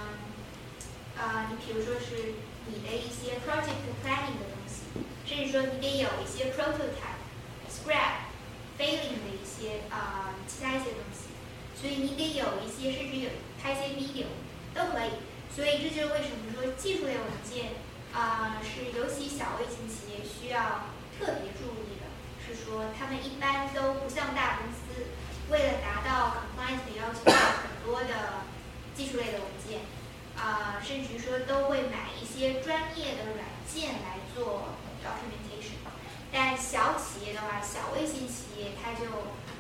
[1.16, 2.34] 呃，你比如说是
[2.66, 4.82] 你的一些 project planning 的东西，
[5.24, 7.22] 甚至说你得有一些 prototype、
[7.70, 8.34] scrap、
[8.80, 11.30] failing 的一些啊、呃、其他一些东西，
[11.80, 13.30] 所以你得有一些，甚至有
[13.62, 14.26] 拍一些 video
[14.74, 15.12] 都可以。
[15.56, 17.74] 所以这就是为什么说技术类文件
[18.12, 22.10] 啊、是尤其小微型企业需要特别注意的，
[22.42, 25.06] 是说他们一般都不像大公司，
[25.52, 27.32] 为了达到 compliance 的要求，
[27.86, 28.44] 多的
[28.96, 29.82] 技术类的文件。
[30.36, 34.70] 啊、呃，甚至于说都会买一些专业的软件来做
[35.06, 35.78] documentation。
[36.32, 39.06] 但小企业的话，小微型企业它就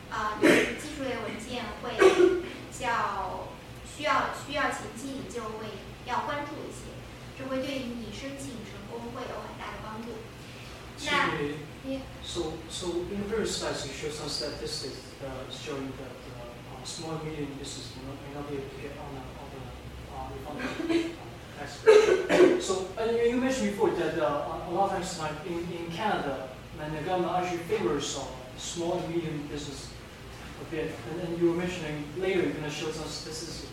[0.10, 1.94] 啊、呃，对技术类文件会
[2.72, 3.50] 较
[3.86, 5.70] 需要需要前期你就会
[6.08, 6.90] 要关注一些，
[7.38, 10.10] 这会对于你申请成功会有很大的帮助。
[11.06, 11.38] 那
[12.24, 16.23] So, so in the various slides, you show some statistics uh, showing that uh, uh,
[16.85, 19.49] small and medium business may not, may not be able to get on a, on
[20.62, 20.69] a
[22.61, 26.49] so uh, you mentioned before that uh, a lot of times like in, in Canada,
[26.81, 28.23] and the government actually favors uh,
[28.57, 29.91] small and medium business
[30.62, 30.95] a bit.
[31.11, 33.66] And then you were mentioning later you're going to show some statistics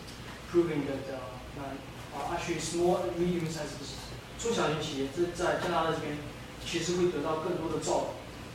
[0.48, 1.20] proving that uh,
[1.62, 4.02] uh, actually small and medium sized business
[4.38, 6.18] 中小型企业在在加拿大这边
[6.64, 8.06] 其实会得到更多的照顾。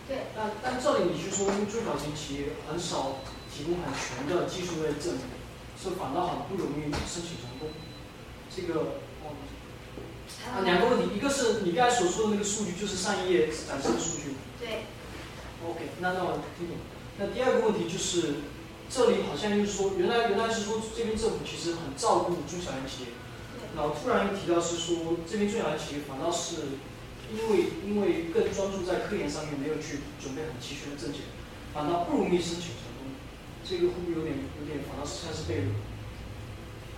[0.08, 0.28] 对。
[0.36, 3.16] 但但照理你去说，因为中小型企业很少
[3.57, 5.25] 提供很全的技术类证明。
[5.79, 7.69] 是反倒很不容易申请成功。
[8.49, 9.01] 这个，
[10.65, 14.37] 两个问题，一个是你刚才所说的那个数据，就是上一页展示的数据。
[14.59, 14.89] 对。
[15.69, 16.77] OK，那那我听懂。
[17.19, 18.37] 那第二个问题就是，
[18.89, 23.09] 这里好像就是说，原来原来是说这边政府其实很照顾中小型企业，
[23.77, 26.81] 然后突然又提到是说这边中小型企业反倒是
[27.29, 31.21] 因为因为更专注在科研上面，没有去准备很齐全的证件，
[31.75, 32.96] 反倒不容易申请成功。
[33.69, 35.75] 这个会不会有点有点反倒是算是悖论？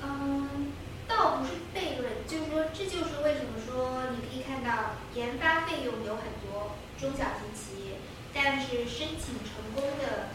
[0.05, 0.69] 嗯，
[1.09, 7.97] 倒不是悖论，就是说这就是为什么说你可以看到研发费用有很多中小型企业，
[8.35, 10.29] 但是申请成功的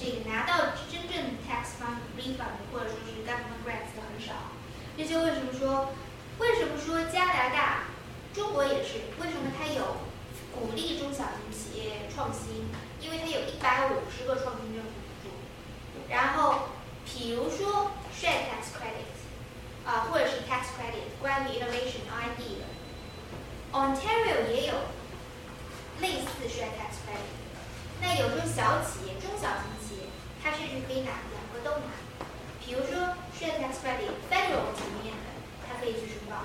[0.00, 4.56] 这个拿到真正 tax fund refund 或者说是 government grants 的很少。
[4.96, 5.92] 这就为什么说，
[6.38, 7.84] 为什么说加拿大、
[8.32, 9.98] 中国也是，为什么它有
[10.50, 12.66] 鼓励中小型企业创新？
[13.00, 14.90] 因为它有一百五十个创新政府，
[16.08, 16.68] 然后
[17.04, 17.90] 比如说。
[18.18, 19.14] share tax credit，
[19.86, 22.66] 啊，或者是 tax credit 关于 innovation ID 的
[23.70, 24.74] ，Ontario 也有
[26.00, 27.30] 类似 share tax credit。
[28.02, 30.10] 那有时候小企业、中小型企业，
[30.42, 31.94] 它甚至可以拿两个都拿。
[32.58, 35.30] 比如说 share tax credit federal 层面的，
[35.68, 36.42] 它可以去申报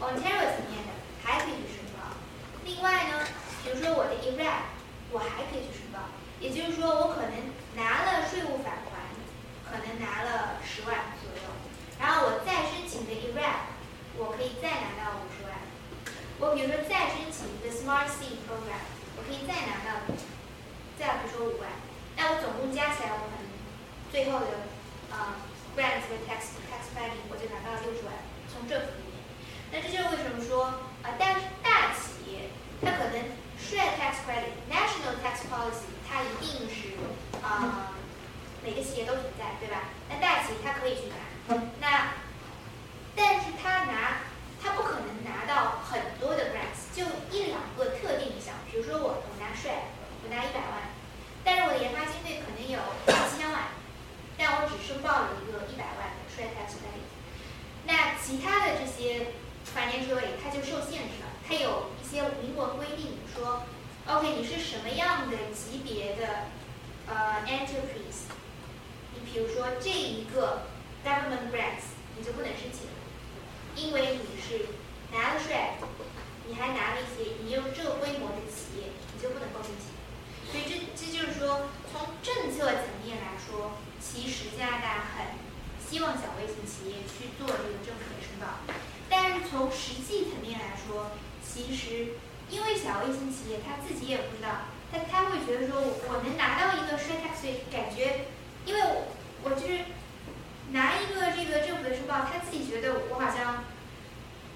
[0.00, 2.16] ；Ontario 层面的还可以去申报。
[2.64, 3.28] 另外呢，
[3.62, 4.62] 比如说我的 ERAP，
[5.12, 6.00] 我还可以去申报。
[6.40, 8.80] 也就是说，我可能拿了税务返。
[9.70, 11.46] 可能拿了十万左右，
[11.98, 13.70] 然后我再申请的 ERAP，
[14.18, 15.54] 我可以再拿到五十万。
[16.42, 18.82] 我比如说再申请一个 Smart Seed Program，
[19.14, 20.10] 我可以再拿到，
[20.98, 21.70] 再比如说五万。
[22.16, 23.46] 那我总共加起来，我可能
[24.10, 24.66] 最后的
[25.14, 25.38] 呃
[25.78, 28.12] grants 和 tax tax funding 我就拿到了六十万，
[28.50, 29.22] 从政府里面。
[29.70, 32.50] 那这就是为什么说啊，但是大企业
[32.82, 33.22] 它可能
[33.62, 36.98] share tax credit national tax policy 它一定是
[37.46, 37.94] 啊。
[38.62, 39.88] 每个企业都存在，对吧？
[40.08, 41.16] 那大企业它可以去拿，
[41.80, 42.12] 那，
[43.16, 44.20] 但是他拿，
[44.62, 49.72] 他不可能拿到很多的 grants，就一两个特定的项目，比如说我我拿税，
[50.22, 50.92] 我拿一百万，
[51.42, 53.72] 但是我的研发经费可能有一千万，
[54.36, 57.08] 但我只申报了一个一百万的税 tax credit，
[57.86, 59.32] 那其他的这些
[59.64, 63.62] financial aid 它就受限制了，它有一些明文规定说
[64.06, 66.44] ，OK，你是什么样的级别的
[67.08, 68.29] 呃 enterprise。
[69.32, 70.66] 比如说这一个
[71.04, 72.90] government grants 你就不能申请，
[73.76, 74.66] 因为你是
[75.12, 75.78] 拿了税，
[76.46, 79.94] 你还拿了一些，你有这个规模的企业，你就不能够申请。
[80.50, 85.38] 所以这这就是说，从政策层面来说，其实加拿大很
[85.78, 88.60] 希望小微型企业去做这个政府的申报。
[89.08, 92.18] 但是从实际层面来说，其实
[92.50, 98.26] 因为小微型企业他自己也不知道，他他会觉得说我我能拿到一个税 tax 感觉，
[98.66, 99.06] 因为我。
[99.42, 99.84] 我就是
[100.72, 103.64] 拿一个这个政府的申报，他自己觉得我好像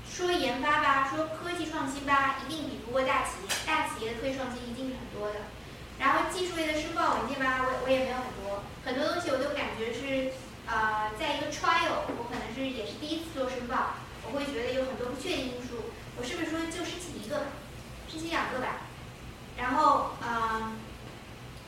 [0.04, 3.48] 说研发吧，说科技创新吧，一定比不过大企业。
[3.66, 5.48] 大企业的科技创新一定是很多的。
[5.98, 10.32] 然后技术类的申报文件吧，我我也没有很多，很多东西我都感觉是
[10.66, 13.94] 呃，在一个 trial，我可能是也是第一次做申报，
[14.26, 15.90] 我会觉得有很多不确定因素。
[16.16, 17.46] 我是不是说就申请一个，
[18.06, 18.86] 申请两个吧？
[19.56, 20.76] 然后嗯，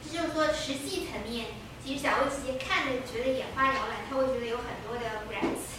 [0.05, 1.47] 这就是说实际层面。
[1.87, 5.79] 其实小微企业看着觉得眼花缭乱，他会觉得有很多的 grants，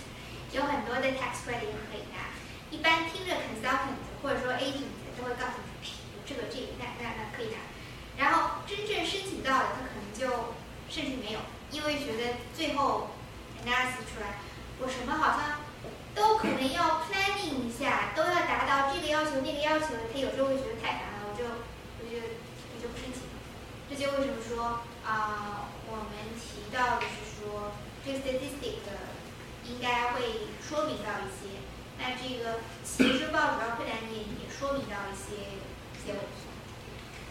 [0.56, 2.32] 有很多的 tax credit 可以拿。
[2.72, 4.88] 一般听着 consultant 或者说 agent
[5.20, 7.60] 都会告诉你，有这个这个那那那可以拿。
[8.16, 10.56] 然后真正申请到的，他可能就
[10.88, 11.40] 甚至没有，
[11.72, 13.12] 因为觉得最后
[13.66, 14.40] analysis 出来，
[14.80, 15.60] 我什么好像
[16.16, 23.28] 都可能要 planning 一下，都要达到这个要求那个要求的，他有时候会觉得太烦了，我就我就我就不申请。
[23.90, 25.68] 这就为什么说啊。
[25.90, 27.72] 我们提到的是说，
[28.06, 28.84] 这个 statistic
[29.64, 31.60] 应该会说明到一些。
[32.00, 35.58] 那这个企业申报主要困难点也说明到一些
[35.96, 36.46] 一些问题。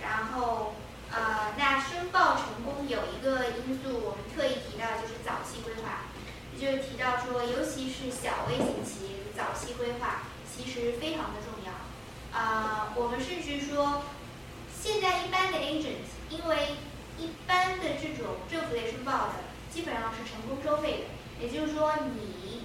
[0.02, 0.74] 然后，
[1.12, 6.08] 呃，那申报成功有一个因素，我们特意提到就是早期规划，
[6.52, 11.72] 也就是提到说，尤其是小微型企业早期规划其实非常的重要。
[12.36, 14.02] 啊，我们甚至说，
[14.74, 16.74] 现在一般的 agent 因为
[17.18, 19.34] 一般的这种政府类申报的，
[19.70, 22.64] 基本上是成功收费的，也就是说，你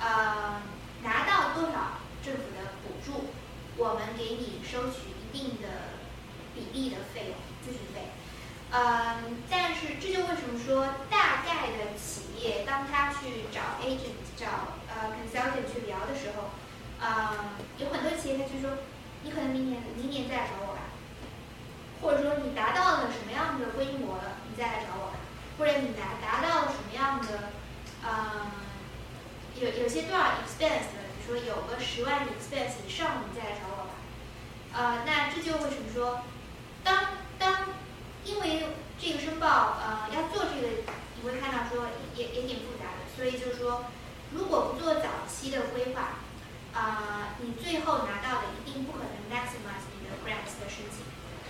[0.00, 0.62] 呃
[1.02, 3.30] 拿到多少政府的补助，
[3.76, 5.98] 我们给你收取一定的
[6.54, 8.10] 比例的费用咨询费。
[8.70, 14.46] 嗯，但是这就为什么说大概的企业当他去找 agent 找
[14.88, 16.50] 呃 consultant 去聊的时候，
[17.00, 18.78] 嗯，有很多企业他就说，
[19.22, 20.71] 你可能明年明年再来找我。
[22.02, 25.18] 或者说你达到了什么样的规模了，你再来找我吧。
[25.58, 27.52] 或者你达达到了什么样的，
[28.02, 28.50] 呃，
[29.54, 33.94] 有有些多少 expense 的，比如说有个十万的 expense 以上，你再来找我吧。
[34.74, 36.22] 呃，那这就为什么说，
[36.82, 36.96] 当
[37.38, 37.68] 当
[38.24, 38.66] 因为
[38.98, 40.68] 这个申报呃要做这个，
[41.14, 41.86] 你会看到说
[42.16, 43.84] 也也挺复杂的，所以就是说，
[44.32, 46.18] 如果不做早期的规划，
[46.72, 51.01] 啊、你最后拿到的一定不可能 maximize 你的 grants 的申请，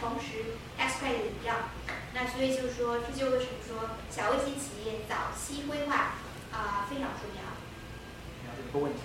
[0.03, 1.71] 同时 tax credit 一样。
[2.13, 6.19] 那所以就是说，这就为什么说小微型企业早期规划
[6.53, 7.43] 啊、非常重要。
[8.45, 9.01] 了解一个问题。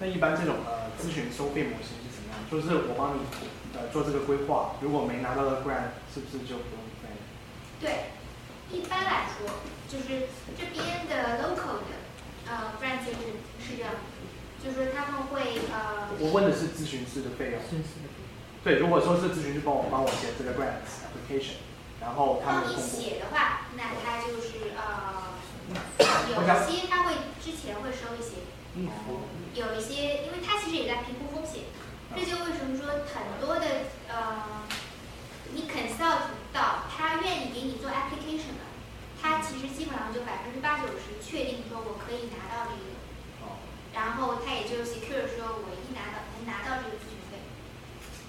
[0.00, 2.40] 那一般这种呃咨询收费模型是怎么样？
[2.50, 3.20] 就是我帮你
[3.76, 7.06] 呃做这个规划，如果没拿到的 grant，是不是就不用费？
[7.78, 8.10] 对，
[8.72, 10.26] 一般来说，就是
[10.58, 12.02] 这边的 local 的
[12.48, 13.94] 呃 grant 就是是这样，
[14.58, 17.60] 就是说他们会呃我问的是咨询师的费用。
[18.64, 21.58] 对，如果说是咨询师帮我帮我写这个 grant application，
[22.00, 25.34] 然后他帮你写的话，那他就是呃
[26.30, 28.46] 有一些他会之前会收一些，
[28.78, 28.86] 嗯，
[29.58, 31.66] 有一些因为他其实也在评估风险，
[32.14, 33.66] 这就为什么说很多的
[34.06, 34.62] 呃
[35.50, 38.70] 你 consult 到他愿意给你做 application 的，
[39.20, 42.94] 他其实基本上就百分之八九十确定说我可以拿到这个。
[43.42, 43.58] 哦，
[43.92, 47.02] 然后他也就 secure 说我一拿到能拿到这个。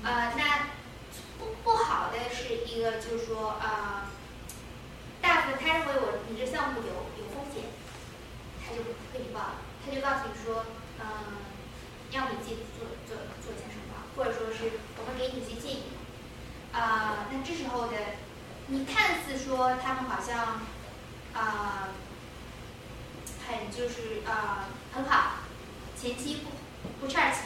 [0.04, 0.68] 呃，那
[1.40, 4.04] 不不好的是一个就是说呃，
[5.22, 6.88] 大部分他认为我你这项目有
[7.18, 7.64] 有风险，
[8.62, 10.66] 他就不给你报了，他就告诉你说，
[11.00, 11.06] 嗯、
[12.12, 15.84] 要么你自己做做做一下申报，或者说是我们给你一些建议。
[16.74, 17.98] 啊、那这时候的
[18.68, 20.62] 你看似说他们好像
[21.34, 21.88] 啊、
[23.48, 25.36] 很就是呃很好，
[25.96, 27.44] 前期不不差钱，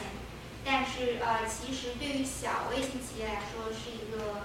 [0.68, 4.44] 但是呃其实对于小微型企业来说是一个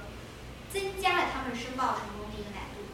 [0.71, 2.87] 增加了他们申报成功的一个难度。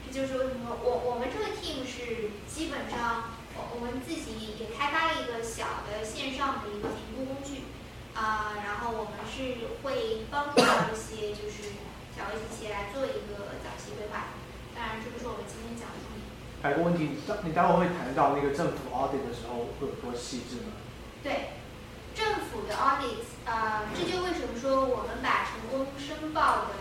[0.00, 7.68] 这就是为什么我我们这个 team 是基本上我我们自己也开发了一个小的线上的一个评估工具，
[8.16, 11.76] 啊、然后我们是会帮助到一些就是
[12.16, 14.32] 小微型企业来做一个早期规划。
[14.74, 16.24] 当然，这不是我们今天讲的重点。
[16.64, 20.72] 还有个问题，你待你待会会谈到那个政府 audit 的时候会有多细致吗？
[21.22, 21.61] 对，
[22.14, 26.74] 政府的 audit，呃，这就为什么说我们把成功申报的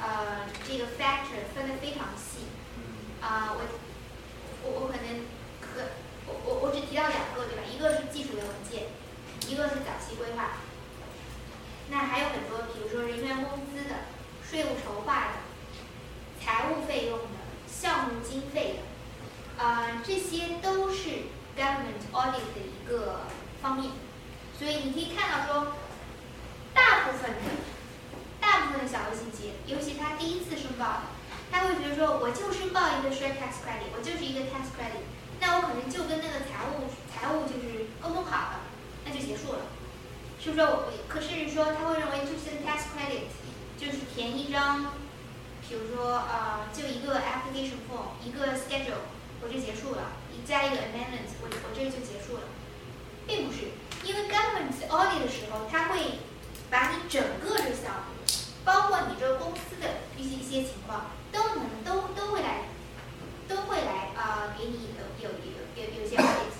[0.00, 2.46] 呃这个 factor 分得非常细。
[2.76, 3.60] 嗯，啊、我
[4.62, 5.24] 我我可能
[5.60, 5.92] 可
[6.26, 7.62] 我我我只提到两个对吧？
[7.70, 8.88] 一个是技术的文件，
[9.48, 10.56] 一个是早期规划。
[11.90, 14.08] 那还有很多，比如说人员工资的、
[14.42, 15.32] 税务筹划的、
[16.42, 18.80] 财务费用的、项目经费
[19.58, 23.26] 的，啊、这些都是 government audit 的一个
[23.60, 23.90] 方面。
[24.84, 25.72] 你可以看到说，
[26.74, 27.40] 大部分的
[28.38, 31.00] 大部分的小微型企业，尤其他第一次申报的。
[31.50, 35.08] 他会觉得说，我就申报一个 share tax credit，我就是一个 tax credit，
[35.40, 38.60] 那我可能就跟那个财务财务就是沟通好了，
[39.06, 39.72] 那就结束了，
[40.38, 40.60] 是不是？
[40.60, 43.32] 我可甚至说他会认为就是 tax credit，
[43.78, 44.92] 就是填一张，
[45.66, 49.08] 比如说呃，就一个 application form，一个 schedule，
[49.40, 52.42] 我就结束了，你加一个 amendment，我我这就结束了，
[53.28, 53.70] 并不是，
[54.04, 56.20] 因为 government audit 的时候，他会
[56.70, 58.24] 把你整个这个项目，
[58.64, 61.06] 包括你这个公司的一些一些情况。
[61.34, 62.62] 都能都都会来，
[63.48, 66.54] 都会来啊、呃给你有有有有有些 audit。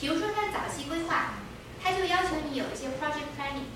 [0.00, 1.34] 比如说它早期规划，
[1.82, 3.74] 它就要求你有一些 project planning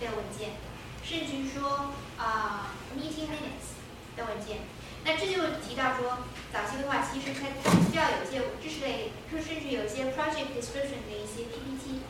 [0.00, 0.58] 的文件，
[1.04, 3.78] 甚至说啊、meeting minutes
[4.16, 4.58] 的文件。
[5.04, 6.18] 那这就提到说，
[6.52, 12.02] 早期规划其实它它需要有一些知识类，就甚至有一些 project description 的一些 PPT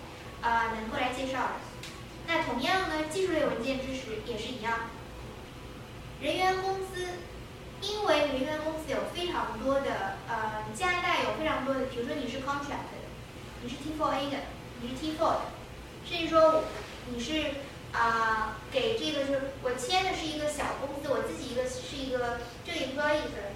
[0.45, 1.55] 啊、能够来介绍的。
[2.27, 4.91] 那同样呢，技术类文件知识也是一样。
[6.21, 7.19] 人员工资，
[7.81, 13.01] 因为人员工资有非常多的，呃，加拿大有非常多的，比如说你是 contract 的，
[13.63, 14.37] 你是 T4A 的，
[14.81, 15.41] 你是 T4 的，
[16.05, 16.65] 甚至说
[17.09, 17.55] 你是
[17.93, 23.55] 啊、给这个就是我签的是一个小公司，我自己一个是一个这个 employee 的，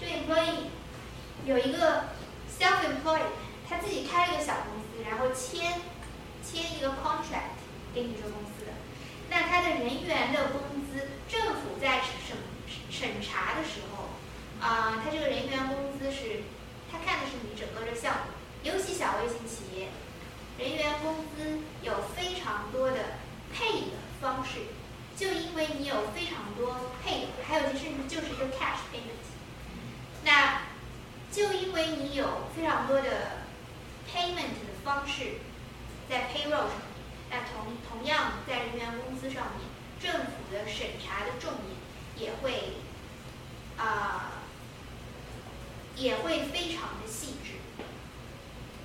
[0.00, 0.70] 这 employee
[1.44, 2.04] 有一个
[2.48, 3.30] self-employed，
[3.68, 5.80] 他自己开了一个小公司，然后签
[6.50, 7.62] 签一个 contract
[7.94, 8.72] 给你这个公司的，
[9.28, 12.36] 那他的人员的工资，政府在审
[12.90, 14.10] 审查的时候，
[14.60, 16.42] 啊、他这个人员工资是，
[16.90, 18.32] 他看的是你整个的项目，
[18.62, 19.88] 尤其小微型企业，
[20.58, 22.96] 人员工资有非常多的
[23.52, 24.60] 配的方式，
[25.16, 29.24] 就因为你有非常多配的，还有就甚至就是一个 cash payment，
[30.24, 30.62] 那
[31.30, 33.44] 就因为你有非常多的
[34.12, 35.38] payment 的方式，
[36.10, 36.90] 在 payroll 上面，
[37.30, 39.62] 那同同样在人员工资上面，
[40.02, 41.76] 政府的审查的重点
[42.16, 42.72] 也会
[43.78, 44.42] 啊、
[45.94, 47.52] 也会非常的细致。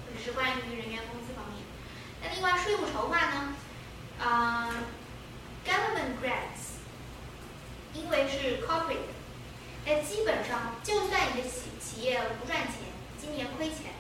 [0.08, 1.66] 这是关于人员工资方面。
[2.22, 3.56] 那另外税务筹划呢？
[4.20, 4.72] 啊、
[5.66, 6.78] government grants，
[7.96, 9.10] 因为是 corporate，
[9.84, 12.76] 那基本上就算你的企企业不赚钱，
[13.20, 13.94] 今年亏钱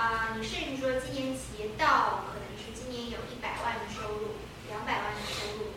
[0.00, 5.76] 啊、你甚至说今年企业到可能是今年有一百万的收入，两百万的收入，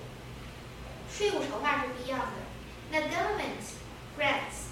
[1.11, 2.47] 税务筹划是不一样的。
[2.89, 3.59] 那 government
[4.17, 4.71] grants，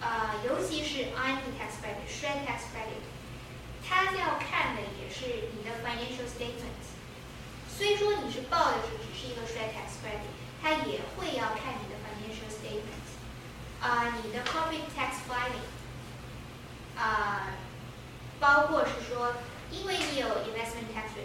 [0.00, 3.04] 呃，尤其是 IP tax credit、shred tax credit，
[3.86, 6.80] 它要看的也是你的 financial statement。
[7.68, 10.32] 虽说你是报的是只是一个 shred tax credit，
[10.62, 13.04] 它也会要看你的 financial statement。
[13.82, 15.68] 啊、你的 corporate tax filing，
[16.98, 17.48] 啊、
[18.38, 19.34] 包括是说，
[19.70, 21.16] 因为你有 investment tax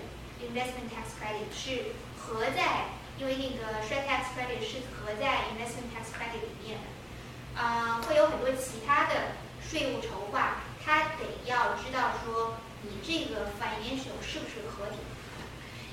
[0.41, 2.86] investment tax credit 是合在，
[3.18, 14.97] 因为那个 shred tax credit 是合在 investment tax credit 里面的，啊、会有很多其他的税务筹划，它得要知道说你这个 financial 是不是合理，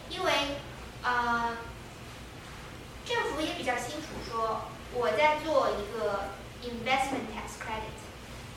[0.08, 0.32] 因为
[1.02, 1.56] 呃，
[3.04, 4.62] 政府也比较清楚说
[4.94, 6.30] 我在做一个
[6.64, 7.97] investment tax credit，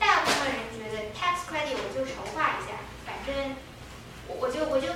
[0.02, 3.54] 大部分人觉得 tax credit 我就筹划一下，反正
[4.26, 4.90] 我我就我就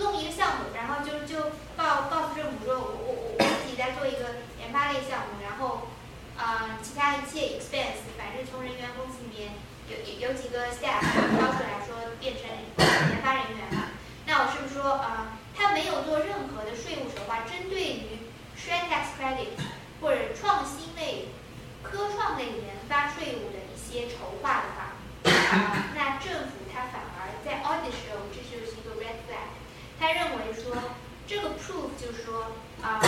[0.00, 5.92] 弄一个项目，然后就就告告诉政府说我我我我自己在做一个研发类项目，然后
[6.40, 9.52] 啊、其他一切 expense，反正从人员工资里面
[9.92, 13.92] 有有有几个 staff 挑出来说变成研发人员了，
[14.26, 18.26] 那我是不是说啊、呃他没有做任何的税务筹划，针对于
[18.58, 19.54] shred tax credit
[20.00, 21.28] 或者创新类、
[21.80, 23.62] 科创类研发税务的
[23.94, 24.90] 些筹划的话，
[25.30, 29.54] 啊、那政府它反而在 audit 时候，这就是一个 red flag，
[30.00, 30.90] 他认为说
[31.28, 32.50] 这个 proof 就是说
[32.82, 33.00] 啊、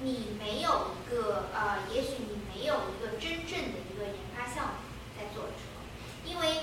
[0.00, 4.72] 你没有一个呃，也许你没有一个真正的一个研发项目
[5.18, 5.82] 在做的时候，
[6.24, 6.62] 因为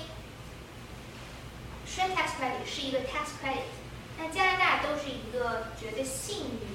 [1.86, 3.68] shred tax credit 是一个 tax credit，
[4.18, 6.66] 那加拿大都是一个觉得信誉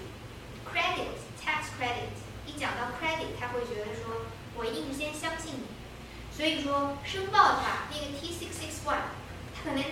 [0.71, 2.15] credit tax credit，
[2.53, 9.09] 一讲到 credit，他会觉得说我一定先相信你，所以说申报的话，那个 T six six one，
[9.55, 9.83] 它可能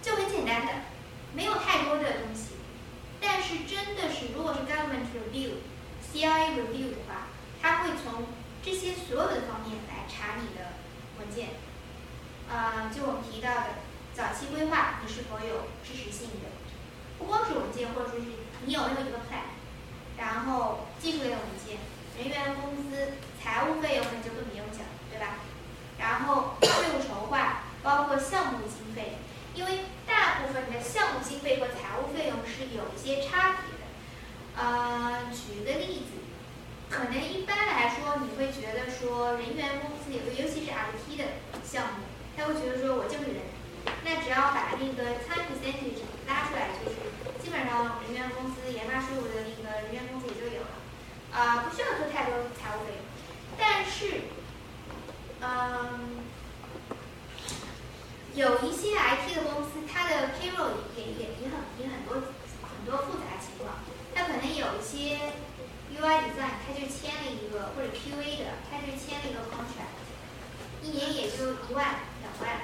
[0.00, 0.72] 就很简单的，
[1.34, 2.54] 没有太多的东西，
[3.20, 5.52] 但是真的是如果是 government review。
[6.12, 7.28] CIA review 的话，
[7.62, 8.24] 它会从
[8.64, 10.72] 这些所有的方面来查你的
[11.20, 11.50] 文件。
[12.50, 13.66] 呃，就我们提到的
[14.12, 16.50] 早期规划，你是否有支持性的？
[17.16, 18.26] 不光是文件，或者说是
[18.66, 19.49] 你有没有一个 plan，
[20.20, 21.78] 然后技术类文件、
[22.18, 25.40] 人员工资、财务费用那就更不用讲，对吧？
[25.98, 29.16] 然后税务筹划，包括项目经费，
[29.54, 33.88] 因为大部分的项目经费和财务费用是有一些差别的。
[34.56, 36.20] 呃，举个例子，
[36.90, 41.24] 可能一般来说，你会觉得说人员工资，尤尤其是 IT 的
[41.64, 42.04] 项目，
[42.36, 43.40] 他会觉得说我就是人，
[44.04, 46.94] 那只要把那个 time percentage 拉出来，就是
[47.42, 50.70] 基本上人员工资、研发税务的那个人员工资也就有了，
[51.34, 53.02] 啊、不需要做太多财务费用。
[53.58, 54.30] 但是，
[55.40, 56.22] 嗯，
[58.34, 62.14] 有一些 IT 的公司，它的 payroll 也也也很也很多
[62.62, 63.82] 很多复杂情况。
[64.14, 65.34] 它可能有一些
[65.90, 69.98] UI design，他就签了一个或者 QA 的，他就签了一个 contract，
[70.82, 72.62] 一年也就一万两万，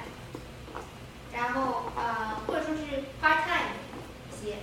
[1.37, 2.81] 然后呃或者说是
[3.21, 3.77] part time
[4.33, 4.57] 一些，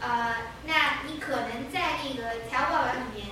[0.00, 0.34] 呃，
[0.64, 3.28] 那你可能在那个财务报表里面，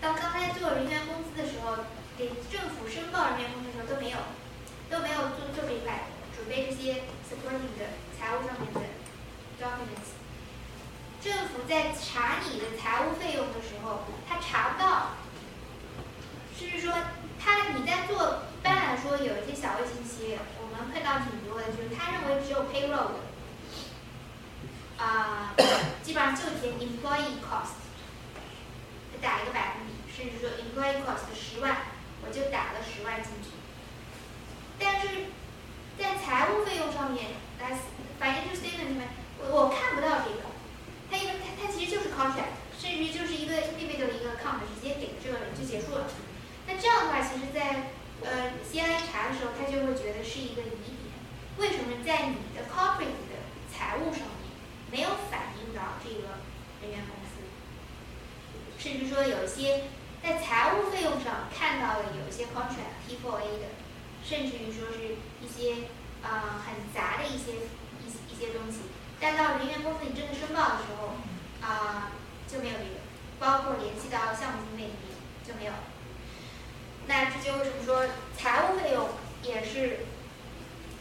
[0.00, 1.84] 到刚才做人员工资的时候，
[2.16, 4.16] 给政府申报人员工资的时候都没有，
[4.88, 8.80] 都没有做做这一块，准备这些 supporting 的财务上面的
[9.60, 10.16] documents。
[11.20, 15.12] 政府在查你的财务费用的时候，他查不到，
[16.58, 16.92] 甚至说
[17.38, 20.38] 他你在做，一般来说有一些小微型企业，
[20.76, 23.22] 们碰到挺多的，就是他认为只有 payroll，
[24.98, 25.54] 啊、
[26.02, 27.78] 基本上就填 employee cost，
[29.20, 31.76] 打一个百分比，甚至说 employee cost 十万，
[32.24, 33.50] 我就打了十万进去，
[34.78, 35.26] 但是
[35.98, 37.72] 在财务费用上面，来
[38.20, 39.08] financial statement 里面，
[39.38, 40.54] 我我看不到这个。
[41.10, 46.06] 它因为它它其实就是 contract，甚至就是一个 individual 一个 account 直接给这个人就结束了。
[46.66, 47.92] 那这样的话，其实在
[48.24, 51.12] 呃 CIA 查的时候，他就会觉得是一个疑点，
[51.58, 54.50] 为什么在你的 corporate 的财务上面
[54.90, 56.40] 没有反映到这个
[56.82, 57.44] 人员公司？
[58.78, 59.84] 甚至说有一些
[60.22, 63.66] 在财务费用上看到了有一些 contract T4A 的，
[64.24, 65.88] 甚至于说是一些
[66.22, 67.68] 呃很杂的一些
[68.04, 68.80] 一些一些东西。
[69.20, 71.16] 但到人员公司你真的申报的时候，
[71.60, 72.12] 啊、
[72.48, 73.00] 就没有这个，
[73.38, 74.90] 包括联系到项目经理
[75.46, 75.72] 就没有。
[77.06, 79.08] 那这就为什么说财务费用
[79.42, 80.06] 也是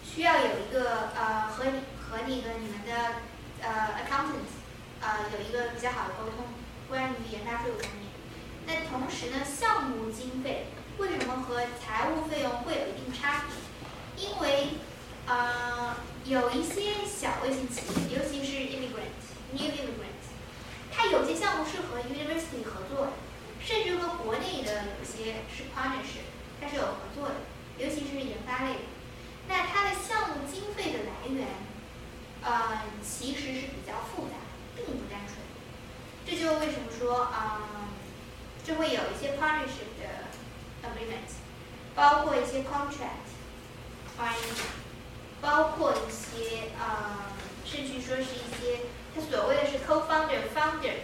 [0.04, 3.22] 需要有一个呃和你和那个你们的
[3.62, 4.52] 呃 accountant，
[5.02, 6.46] 呃有一个比较好的沟通，
[6.90, 8.12] 关于研发费用方面。
[8.66, 14.28] 那同时呢，项目经费为什么和财务费用会有一定差别？
[14.28, 14.70] 因为
[15.26, 15.96] 呃
[16.26, 19.18] 有一些小微型企业，尤其是 immigrant
[19.52, 20.24] new immigrant，
[20.92, 23.12] 它有些项目是和 university 合作的，
[23.66, 26.28] 甚至和国内的有些是 partnership，
[26.60, 27.36] 它是有合作的，
[27.78, 28.80] 尤其是研发类的。
[29.48, 31.48] 那它的项目经费的来源，
[32.44, 34.36] 呃，其实是比较复杂，
[34.76, 35.40] 并不单纯。
[36.26, 37.88] 这就为什么说，嗯，
[38.66, 40.04] 就会有一些 partnership 的
[40.84, 41.32] agreement，
[41.96, 43.28] 包括一些 contract，
[45.42, 47.32] 包括一些呃，
[47.66, 48.84] 甚至说是一些，
[49.14, 50.96] 它所谓的是 co-founder founder，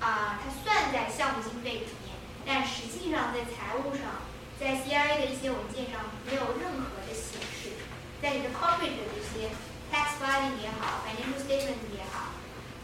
[0.00, 2.14] 啊、它算在项目经费里面，
[2.46, 4.22] 但实际上在财务上，
[4.58, 7.74] 在 CRA 的一些文件上没有任何的显示，
[8.22, 9.50] 在你的 corporate 的这些
[9.92, 12.30] tax filing 也好，financial statement 也好，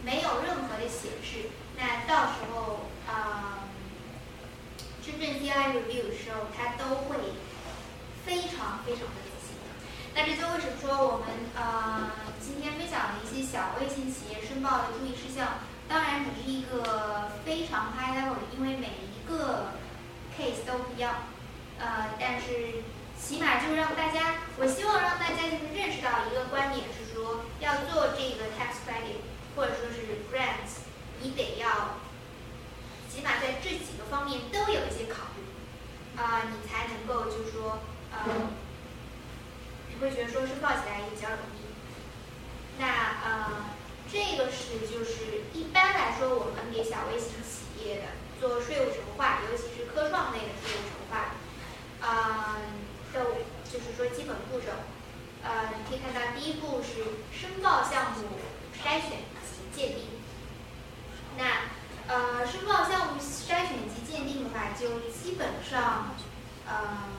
[0.02, 1.50] 没有任何的显示。
[1.76, 3.62] 那到时候，呃，
[5.04, 7.16] 真正 CRA review 的时候，它都会
[8.24, 9.54] 非常非常的仔细。
[10.14, 12.10] 那这就为什么说我们呃
[12.40, 15.58] 今天分享的一些小微型企业申报的注意事项，
[15.88, 19.72] 当然你是一个非常 high level，因为每一个
[20.36, 21.14] case 都不一样。
[21.78, 22.82] 呃，但是
[23.20, 29.24] 起码就让大家，我希望让大家就是认识到一个观点是说，要做这个 tax credit
[29.56, 30.86] 或者说是 grants，
[31.20, 31.98] 你得要
[33.10, 37.80] 起码在这几个方面都有一些考虑，啊、你才能够就是说，
[38.12, 38.18] 呃，
[39.88, 41.64] 你会觉得说申报起来也比较容易。
[42.78, 42.86] 那
[43.24, 43.50] 呃，
[44.14, 48.02] 这个是就是一般来说，我们给小微型企业的
[48.40, 51.34] 做税务筹划，尤其是科创类的税务筹划，
[52.00, 52.56] 啊、
[53.12, 53.20] 的
[53.64, 54.66] 就是说基本步骤。
[55.42, 57.02] 呃，你可以看到第一步是
[57.36, 58.38] 申报项目
[58.72, 60.06] 筛选及鉴定。
[61.36, 61.66] 那
[62.06, 66.14] 呃，申报项目筛选及鉴定的话，就基本上，
[66.68, 67.10] 呃，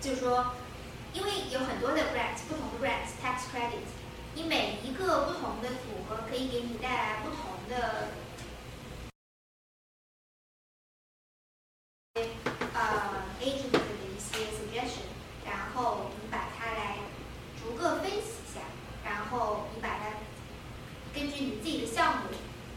[0.00, 0.54] 就是说，
[1.12, 3.84] 因为有很多的 grants，不同的 grants tax credit，
[4.34, 8.08] 你每一个不同的组合可以给你带来不同的
[12.74, 15.08] 呃 agent 的一些 suggestion，
[15.44, 16.98] 然后你把它来
[17.60, 18.60] 逐个分析一下，
[19.04, 20.12] 然后你把它
[21.14, 22.28] 根据你自己的项目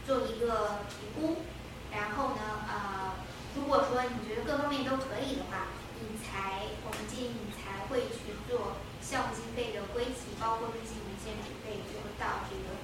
[0.06, 1.42] 做一个评估，
[1.90, 3.14] 然后呢，呃，
[3.54, 5.68] 如果说你觉得各方面都可以的话，
[6.00, 12.76] 你才我们建议你才会去做项目经费的归集，包括这些文件准备，最后到这个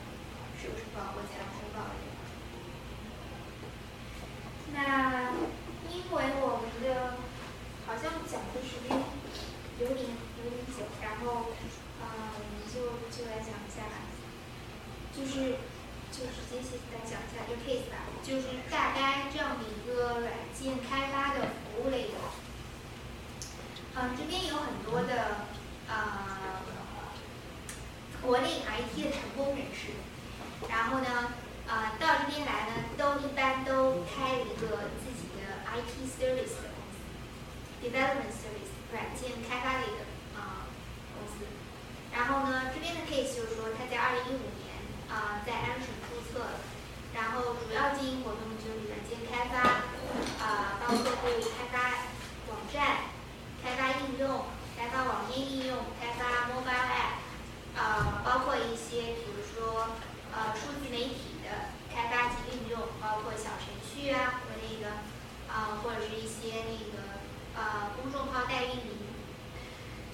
[0.59, 2.19] 税务申报或财务申报的地方。
[4.73, 5.35] 那
[5.91, 7.19] 因为我们的
[7.85, 8.97] 好像讲的时间
[9.81, 10.07] 有点
[10.39, 11.51] 有点久，然后
[12.01, 12.07] 呃，
[12.39, 14.07] 我们就就来讲一下吧，
[15.11, 15.59] 就是
[16.15, 21.41] 就直接先来讲一下这个 case 吧，就是大概这样的一个软件开发的
[21.75, 22.15] 服务类的，
[23.97, 25.47] 嗯、这边有很多的
[25.89, 26.63] 呃
[28.23, 29.99] 国内 IT 的成功人士，
[30.69, 31.33] 然后呢。
[31.71, 36.99] 呃，到这边来呢，都一般都开了一个自己的 IT service 的公司
[37.79, 40.03] ，development service 软件开发类的
[40.35, 40.67] 啊、
[41.15, 41.47] 公司。
[42.13, 46.59] 然后呢，这边的 case 就是说，他在二零一五年啊、在安省注册了，
[47.15, 49.63] 然后主要经营活动就是软件开发，
[50.45, 52.03] 啊、帮客户开发
[52.51, 53.15] 网站、
[53.63, 54.45] 开发应用、
[54.77, 57.23] 开发网页应用、开发 mobile app，
[57.77, 59.87] 呃，包括一些比如说
[60.35, 64.95] 呃数字媒体的开发及应用，包括小程序啊和那个
[65.53, 67.19] 啊、或者是一些那个
[67.57, 69.11] 呃公众号代运营。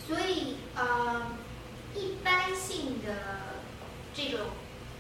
[0.07, 1.37] 所以呃，
[1.95, 3.61] 一般性的
[4.15, 4.49] 这种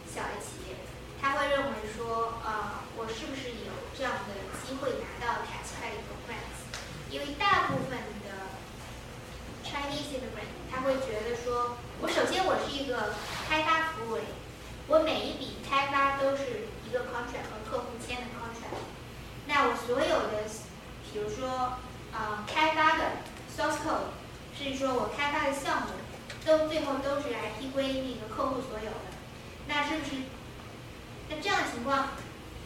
[0.06, 0.76] 小的企业，
[1.20, 4.34] 他会认为说，呃，我是不是有这样的
[4.66, 6.60] 机会拿到 tax credit or grants？
[7.08, 7.96] 因为大部分
[8.26, 8.52] 的
[10.70, 13.14] 他会觉得说，我首先我是一个
[13.48, 14.22] 开发服务类，
[14.86, 18.80] 我每一笔开发都是一个 contract 和客户签的 contract，
[19.46, 20.44] 那我所有的，
[21.10, 21.78] 比如说
[22.12, 23.24] 呃开发的
[23.56, 24.12] source code，
[24.56, 25.88] 甚至说我开发的项目，
[26.44, 29.16] 都最后都是 IP 归那个客户所有的，
[29.68, 30.22] 那是不是？
[31.28, 32.10] 那这样的情况，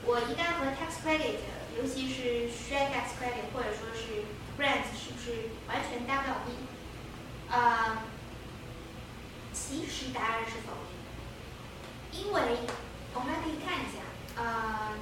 [0.04, 1.40] 我一旦和 tax credit，
[1.78, 4.24] 尤其是 share tax credit 或者说是
[4.58, 6.69] brands，是不是完全搭不到边？
[7.50, 7.98] 呃，
[9.52, 11.10] 其实答案是否定的，
[12.16, 12.58] 因为
[13.12, 13.98] 我们来可以看一下，
[14.36, 14.94] 呃，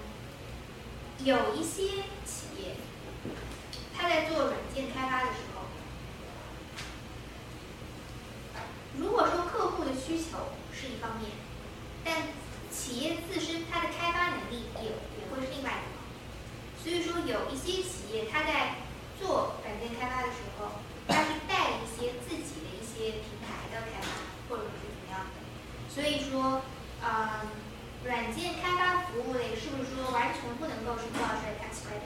[1.23, 2.77] 有一些企业，
[3.95, 5.67] 他在做软件开发的时候，
[8.97, 11.33] 如果说客户的需求是一方面，
[12.03, 12.29] 但
[12.73, 16.01] 企业自身它的开发能力也也会是另外一方面，
[16.83, 18.77] 所以说有一些企业他在
[19.21, 20.81] 做软件开发的时候。
[21.09, 24.09] 他是带一些自己的一些平台的开发，
[24.49, 25.41] 或者是怎么样的。
[25.89, 26.63] 所以说，
[27.03, 27.49] 呃，
[28.05, 31.97] 软件开发服务类是不是说完全不能够是挂在 X 级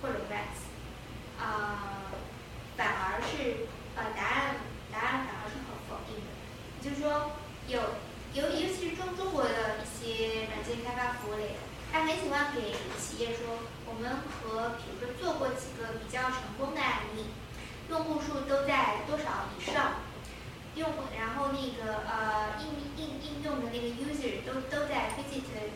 [0.00, 0.64] 或者 RAS？
[1.36, 2.14] 啊，
[2.76, 4.56] 反而是呃，答案
[4.90, 6.30] 答案反而是很否定的。
[6.80, 7.32] 就是说，
[7.66, 7.80] 有
[8.34, 11.60] 尤尤其是中中国的一些软件开发服务类的，
[11.92, 17.26] 他很喜欢给企业说，我们和比如说做过几个比较成功的案例。
[17.94, 20.02] 用户数都在多少以上，
[20.74, 22.66] 用户然后那个呃应
[22.96, 25.70] 应应用的那个 user 都都在 visitor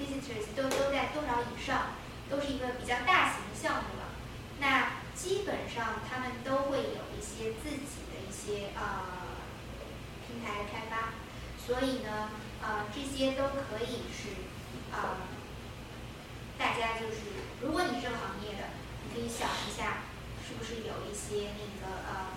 [0.00, 1.94] visitors 都都在多少以上，
[2.28, 4.10] 都是一个比较大型的项目了。
[4.58, 9.38] 那基本上他们都会有一些自己的一些呃
[10.26, 11.14] 平台开发，
[11.56, 14.30] 所以呢，呃这些都可以是
[14.90, 15.18] 呃
[16.58, 17.22] 大家就是
[17.62, 20.02] 如果你是行业的，你可以想一下，
[20.60, 22.36] 就是有一些那个呃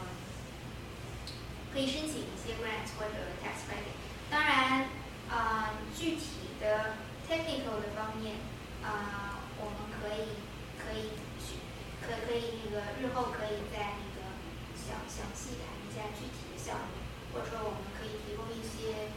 [1.74, 4.00] 可以申请一些 grants 或者 tax credit。
[4.32, 4.88] 当然，
[5.30, 6.96] 呃具体的
[7.28, 8.38] technical 的方面，
[8.82, 10.40] 呃我们可以
[10.80, 11.60] 可以去
[12.00, 14.32] 可可以那个日后可以在那个
[14.74, 17.04] 详详细谈一下具体的项目，
[17.34, 19.12] 或者说我们可以提供一些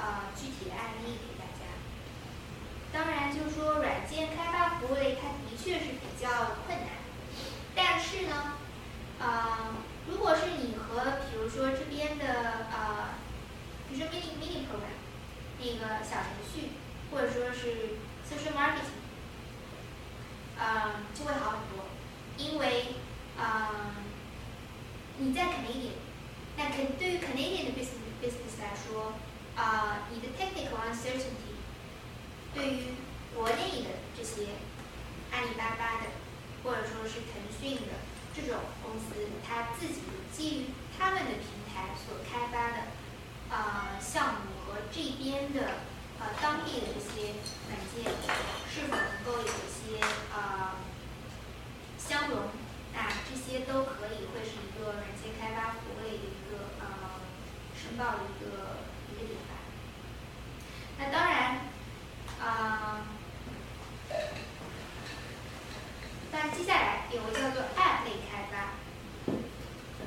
[0.00, 1.68] 呃具体的案例给大家。
[2.92, 6.56] 当然，就是说软件开发服务类，它的确是比较，
[8.10, 8.54] 是呢，
[9.20, 9.72] 呃，
[10.08, 13.14] 如果是你和比如说这边的呃，
[13.88, 14.98] 比如说 mini mini program
[15.60, 16.70] 那个小程序，
[17.12, 18.98] 或者说是 social marketing，
[20.58, 21.86] 呃，就会好很多，
[22.36, 22.96] 因为
[23.38, 23.94] 呃，
[25.18, 25.94] 你在 Canadian，
[26.56, 29.12] 那肯对于 Canadian 的 business business 来说，
[29.54, 31.54] 啊、你的 technical uncertainty
[32.52, 32.94] 对于
[33.36, 34.48] 国内的这些
[35.30, 36.10] 阿里巴巴的，
[36.62, 38.04] 或者说是腾讯的
[38.34, 40.00] 这种公司，它自己
[40.32, 40.66] 基于
[40.98, 42.76] 他们的平台所开发的
[43.50, 45.80] 呃项目和这边的
[46.20, 47.34] 呃当地的这些
[47.68, 48.12] 软件
[48.72, 50.04] 是否能够有一些
[50.34, 50.76] 呃
[51.98, 52.50] 相容，
[52.92, 56.84] 那这些都可以会是一个软件开发服务的一个呃
[57.74, 58.78] 申报的一个
[59.10, 59.50] 一个点吧。
[60.98, 61.60] 那当然，
[62.40, 63.06] 啊、
[66.32, 68.70] 那接下来有个叫做 App 类开发，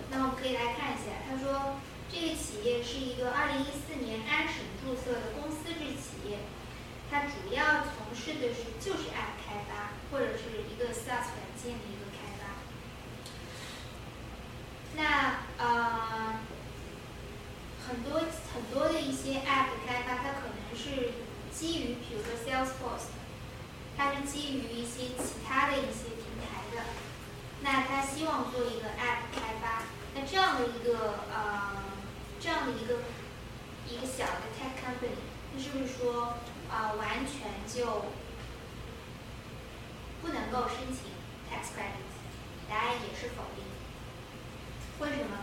[0.09, 1.75] 那我们可以来看一下，他说
[2.09, 6.39] 这个企业是一个二零一四年安省注册的公司制企业，
[7.11, 12.41] 它主要从事的是就是 App 开发或者是一个 SaaS 软件的一个开发。
[14.95, 16.39] 那呃，
[17.85, 18.21] 很多
[18.53, 21.11] 很多的一些 App 的开发，它可能是
[21.51, 23.11] 基于比如说 Salesforce，
[23.97, 26.12] 它是基于一些其他的一些。
[27.63, 29.83] 那他希望做一个 App 开发，
[30.13, 31.71] 那这样的一个呃，
[32.39, 32.95] 这样的一个
[33.87, 35.15] 一个小的 tech company，
[35.55, 36.35] 那是不是说
[36.69, 38.05] 啊、呃完全就
[40.21, 41.11] 不能够申请
[41.49, 42.03] tax credit？
[42.69, 43.63] 答案也是否定。
[44.99, 45.37] 为什么？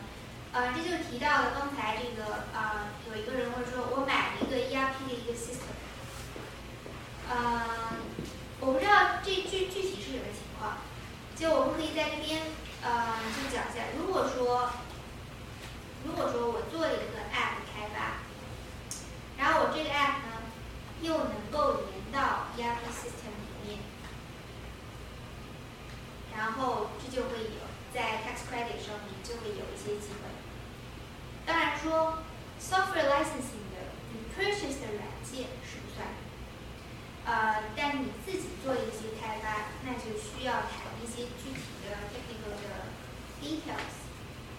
[0.53, 5.73] 呃，这就提到了刚才这个呃，有一个人会说，我买了一个 ERP 的一个 system，
[7.31, 7.97] 呃，
[8.61, 10.79] 我不知道这具具体是什么情况，
[11.41, 12.43] 就我们可以在这边
[12.83, 14.69] 呃就讲一下，如果说
[16.05, 18.21] 如果说我做一个 app 开发，
[19.39, 20.45] 然后我这个 app 呢
[21.01, 23.79] 又能够连到 ERP system 里面，
[26.37, 27.65] 然后这就会有
[27.95, 30.29] 在 tax credit 上面就会有一些机会。
[31.47, 32.19] 当然说
[32.61, 36.07] software licensing 的你 purchase 的软件是不算，
[37.27, 42.91] 呃，但你自己做一些开发，那就需要谈一些具体的 technical 的
[43.41, 43.95] details，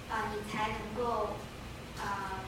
[0.10, 1.38] 啊、你才能够
[1.98, 2.42] 啊、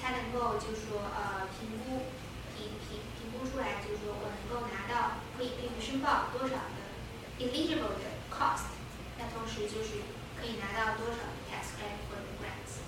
[0.00, 2.06] 才能够就是说呃评估
[2.56, 6.78] 评评评估出来，就是说我能够拿到可以可以申报多少的
[7.38, 8.70] eligible 的 cost，
[9.18, 10.02] 那同时就是
[10.38, 12.82] 可以拿到多少的 tax credit 或者 grants。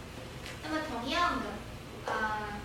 [0.62, 1.47] 那么同样的，
[2.07, 2.61] 呃，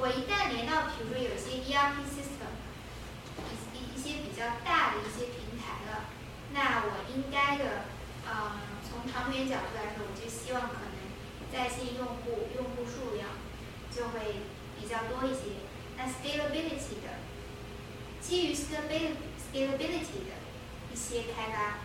[0.00, 2.54] 我一旦连到比如说有些 ERP system，
[3.74, 6.06] 一一些比较大的一些平台了，
[6.54, 7.90] 那我应该的，
[8.22, 10.94] 呃，从长远角度来说，我就希望可能
[11.50, 13.26] 在线用户用户数量
[13.90, 14.46] 就会
[14.78, 15.66] 比较多一些。
[15.98, 17.18] 那 scalability 的，
[18.22, 19.18] 基于 scalability
[19.50, 20.38] scalability 的
[20.92, 21.82] 一些开发，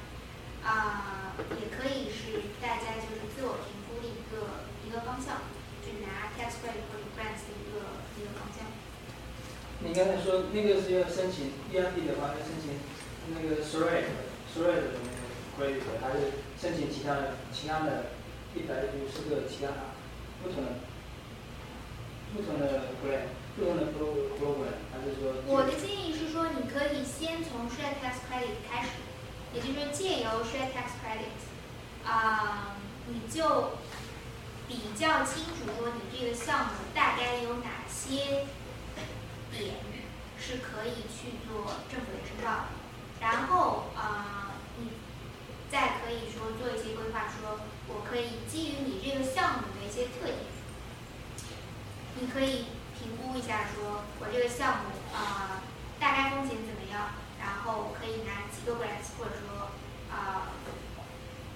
[0.62, 5.50] 啊、也可以是大家就是自我评估的一个一个方向，
[5.82, 8.03] 就拿 tax credit 或者 grants 的一个。
[9.86, 12.80] 你刚才说那个是要申请 ERP 的话，要申请
[13.36, 14.16] 那个 SRAT
[14.56, 15.22] SRAT 的那个
[15.58, 18.12] credit，还是申请其他的其他的
[18.56, 19.70] 一百五十个其他
[20.42, 20.72] 不同的
[22.36, 28.90] 不同的 grant 不同的 pro program，还是说我的建议是说，你可以先从 share tax credit 开始，
[29.54, 32.78] 也就是说借由 share tax credit，啊、
[33.08, 33.74] 你就
[34.68, 38.46] 比较清楚说你这个项目大概有哪些
[39.58, 39.76] 点
[40.40, 42.66] 是可以去做政府的证照，
[43.22, 44.92] 然后啊、你
[45.72, 50.38] 再可以说做一些规划，说我可以基于你这个项目的一些特点，
[52.20, 52.66] 你可以
[52.98, 55.64] 评估一下，说我这个项目啊、
[56.00, 59.72] 大概风险怎么样，然后可以拿几个 grants，或者说
[60.12, 60.52] 啊、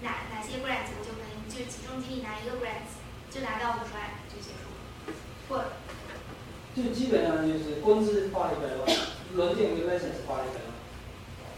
[0.02, 2.98] 哪哪些 grants 就可以就集中精力拿一个 grants，
[3.30, 5.14] 就拿到五十万就结束了，
[5.50, 5.66] 或
[6.78, 8.86] 就基本上就是工资花了一百万，
[9.34, 10.70] 轮建跟 license 花了一百万，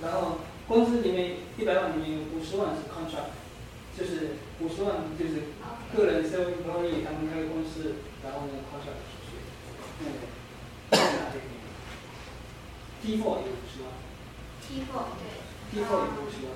[0.01, 3.35] 然后工资里面一百万里面有五十万是 contract，
[3.97, 5.51] 就是五十万就是
[5.93, 9.35] 个人 self employee 他们开公司，然后呢 contract 出去，
[9.99, 10.17] 那个
[10.95, 11.43] 拿这个
[13.01, 13.91] T four 有五十万。
[14.61, 15.27] T four 对。
[15.71, 16.55] ，T four 有五十万，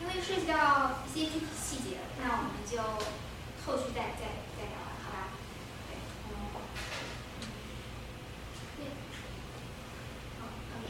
[0.00, 2.76] 因为涉及到一些具体细节，那我们就
[3.64, 5.14] 后续再再再聊了，好吧？
[5.88, 5.96] 对，
[6.28, 6.30] 嗯，
[8.76, 8.80] 对，
[10.38, 10.42] 好
[10.76, 10.84] ，OK。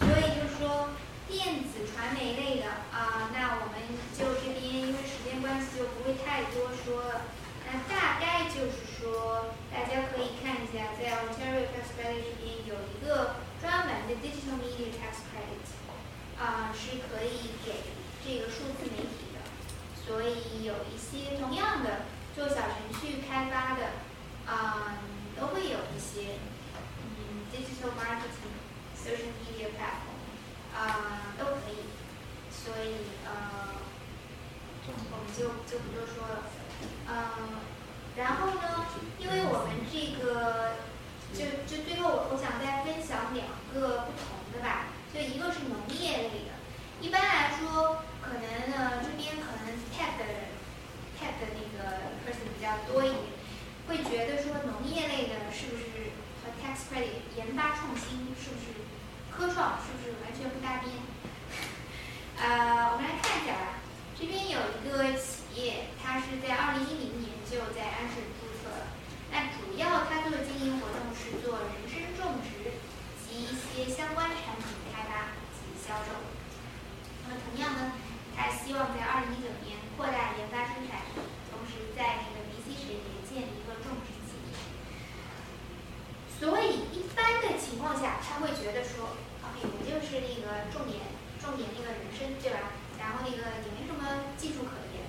[0.00, 0.88] 所以就是说，
[1.32, 3.80] 电子传媒类的啊、那我们
[4.12, 7.24] 就这边因为时间关系就不会太多说了。
[7.64, 15.64] 那大概就是说，大家可以看一下，在 Ontario Tax Credit 这边有一个专门的 Digital Media Tax Credit。
[16.38, 17.94] 啊、是可以给
[18.26, 19.38] 这个数字媒体的，
[20.04, 23.92] 所以有一些同样的做小程序开发的，
[24.44, 24.98] 啊、
[25.38, 26.38] 都会有一些
[26.98, 28.58] 嗯 digital marketing、
[28.98, 30.01] social media pack
[30.74, 31.86] 啊、都可以，
[32.50, 33.76] 所以呃，
[35.10, 36.44] 我们就就不多说了，
[37.08, 37.60] 嗯、
[38.16, 38.86] 然后呢，
[39.18, 40.76] 因为我们这个
[41.32, 44.86] 就就最后我我想再分享两个不同的吧。
[45.12, 46.56] 就一个是农业类的，
[46.98, 50.24] 一般来说，可能呢这边可能 tech 的
[51.20, 53.20] tech 的那个 person 比较多一点，
[53.86, 58.81] 会觉得说农业类的是不是和 tax credit 研发创新是不是
[59.42, 60.94] 科创是不是完全不搭边？
[62.38, 63.82] 呃，我们来看一下吧，
[64.14, 68.94] 这边有一个企业，它是在二零一零年就在安顺注册了，
[69.34, 72.78] 那主要它做的经营活动是做人参种植
[73.18, 76.14] 及一些相关产品开发及销售。
[77.26, 77.98] 那么同样呢，
[78.38, 81.02] 它希望在二零一九年扩大研发生产，
[81.50, 84.54] 同时在那个 BC 省也建立一个种植基地。
[86.38, 89.18] 所以一般的情况下，他会觉得说
[89.62, 91.00] ，OK，我就是那个重点
[91.40, 92.74] 重点那个人参，对吧？
[92.98, 95.06] 然后那个也没什么技术可言。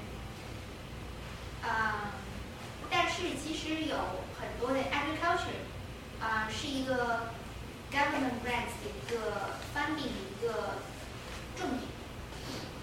[1.64, 2.14] 啊、
[2.90, 3.96] 但是其实有
[4.38, 5.64] 很多的 agriculture，
[6.20, 7.32] 啊、是一个
[7.92, 10.82] government grants 的一个 funding 的一个
[11.56, 11.90] 重点。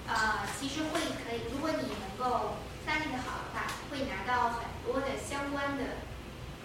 [0.09, 2.57] 啊、其实会可以，如果你能够
[2.87, 6.03] funding 的好的话，会拿到很多的相关的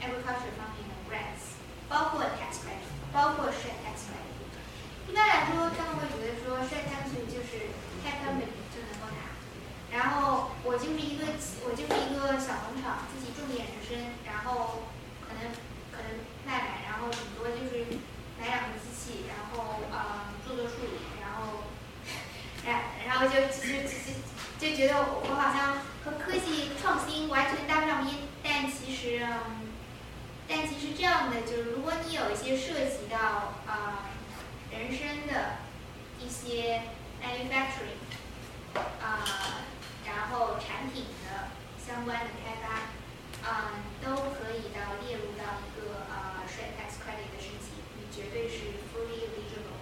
[0.01, 1.59] agriculture 方面的 grants，
[1.89, 4.33] 包括 tax credit，包括 share tax credit。
[5.07, 7.71] 一般来说，他们会觉得说 share tax credit 就是
[8.03, 9.31] tax company 就能够拿。
[9.95, 11.23] 然后我就是一个
[11.63, 13.95] 我就是一个小农场，自己种点人参，
[14.27, 14.83] 然后
[15.23, 15.55] 可能
[15.95, 17.95] 可能卖卖，然后顶多就是
[18.37, 21.71] 买两个机器，然后呃做做处理，然后
[22.65, 23.95] 然然后就就就
[24.59, 29.71] 就觉得我好像和科技创新完全搭不上边，但其实嗯，
[30.47, 34.11] 但其实这样的就是如果你有一些涉及到啊、
[34.71, 35.59] 人参的
[36.19, 36.81] 一些
[37.25, 37.97] manufacturing
[39.01, 39.63] 啊、
[40.05, 41.49] 然后产品的
[41.83, 43.71] 相关的开发，啊、
[44.03, 48.55] 都可以到列入到一个呃 share tax credit 的申请，你绝对是
[48.91, 49.79] fully eligible。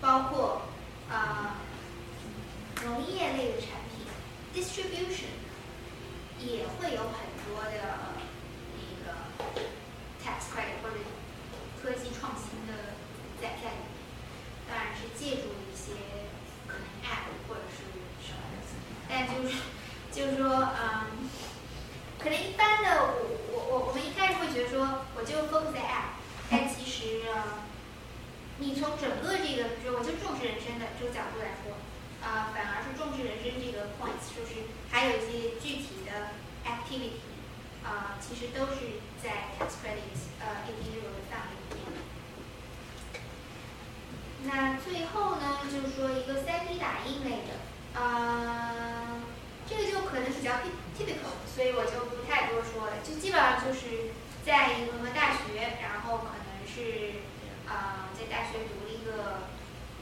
[0.00, 0.62] 包括
[1.08, 1.56] 啊、
[2.84, 4.04] 农业类的产品
[4.54, 5.32] distribution
[6.38, 8.10] 也会有很多的
[8.74, 9.14] 那个
[10.22, 10.96] tax credit 或者
[11.80, 12.72] 科技创新的
[13.40, 13.94] 在在里面，
[14.68, 16.32] 当然是借助一些
[16.66, 17.84] 可能 app 或者是
[18.24, 18.64] 什么的，
[19.08, 19.60] 但就是
[20.10, 21.28] 就是说，嗯，
[22.18, 23.12] 可能一般的我
[23.52, 26.16] 我我我们一开始会觉得说，我就 focus 在 app，
[26.50, 27.66] 但其实呃，
[28.58, 31.76] 你从整个这个，比如说我就重视人生的这个角度来说，
[32.24, 36.32] 啊、反而是重视人生这个 points，就是还有一些具体的
[36.64, 37.20] activity，
[37.84, 42.00] 啊、其实都是在 tax credit 呃 eligible 的范围里面的。
[44.46, 47.56] 那最后呢，就是说一个 3D 打印类的，
[47.94, 49.20] 呃，
[49.66, 50.52] 这个就可能比较
[50.96, 54.12] typical，所以我就不太多说了，就基本上就是
[54.44, 57.24] 在一个大学，然后可能是
[57.66, 59.48] 啊、在大学读了一个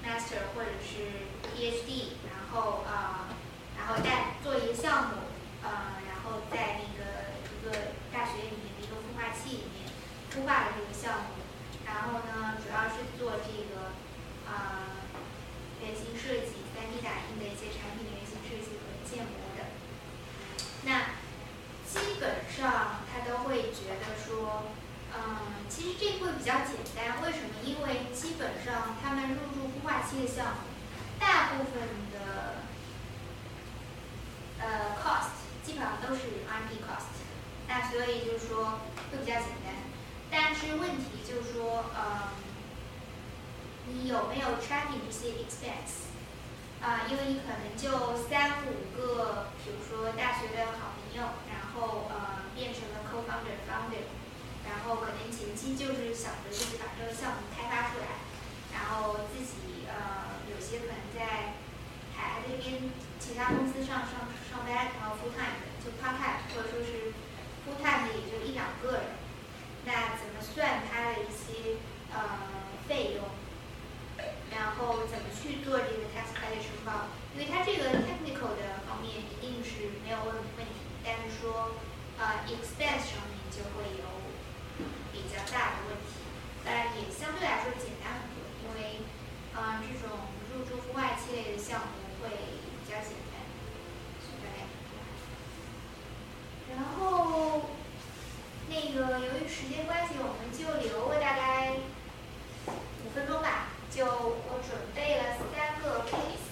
[0.02, 3.30] master 或者是 PhD，然后啊、
[3.78, 5.30] 然后在做一个项目，
[5.62, 9.86] 呃，然后在那个一个大学里面的一个孵化器里面
[10.34, 11.46] 孵化了这个项目，
[11.86, 13.94] 然后呢，主要是做这个
[14.52, 14.84] 啊，
[15.80, 18.81] 原型设计，3D 打印的一些产品的原型设计。
[44.08, 46.10] 有没有 tracking 这些 expense？
[46.82, 54.10] 啊，因为你可能就三五个，比如说大学的好朋友，然后呃变成了 co-founder、founder，
[54.66, 58.18] 然后可能前期就是想着就是把这个项目开发出来，
[58.74, 61.54] 然后自己呃有些可能在
[62.18, 67.14] 海外这边其他公司上上上班，然后 full time 的就 part time，或者说是
[67.62, 69.02] full time 的也就一两个人，
[69.84, 71.78] 那怎么算它的一些
[72.12, 72.18] 呃
[72.88, 73.22] 费用？
[74.52, 77.08] 然后怎么去做这个 tax credit 申报？
[77.34, 81.72] 因为它这个 technical 的方面一定是没有问问题，但是说
[82.20, 84.04] 呃 expense 上面就会有
[85.10, 86.20] 比较大的问题。
[86.64, 89.00] 当然也相对来说简单很多，因为
[89.56, 91.86] 呃这种入驻户外期类的项目
[92.22, 93.40] 会比较简单，
[94.44, 95.02] 大概是这样。
[96.76, 97.70] 然后
[98.68, 101.72] 那个由于时间关系，我们就留个大概
[102.68, 103.68] 五分钟吧。
[103.94, 106.48] 就我准备了三个 case，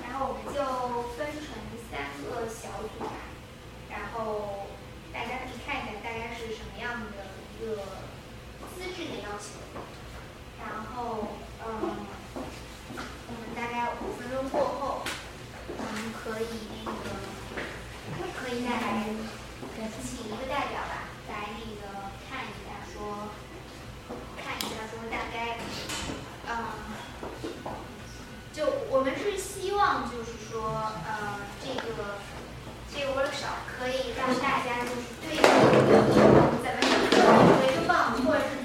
[0.00, 0.62] 然后我们就
[1.18, 1.58] 分成
[1.90, 3.10] 三个小组吧，
[3.90, 4.68] 然后
[5.12, 7.82] 大家可以看一下大概是什么样的一个
[8.78, 9.58] 资质的要求，
[10.62, 11.34] 然后
[11.66, 12.06] 嗯，
[12.94, 15.02] 我们大概五分钟过后，
[15.66, 16.46] 我们可以
[16.86, 17.10] 那个
[18.38, 19.10] 可以再来
[20.00, 23.34] 请一个代表吧，来那个看一下说。
[24.36, 25.58] 看一下说大概
[26.48, 26.54] 嗯
[28.52, 32.18] 就我们是希望就是说呃这个
[32.94, 36.20] 这个窝少可以让大家就是对这个球
[36.62, 38.61] 咱们就个说或者是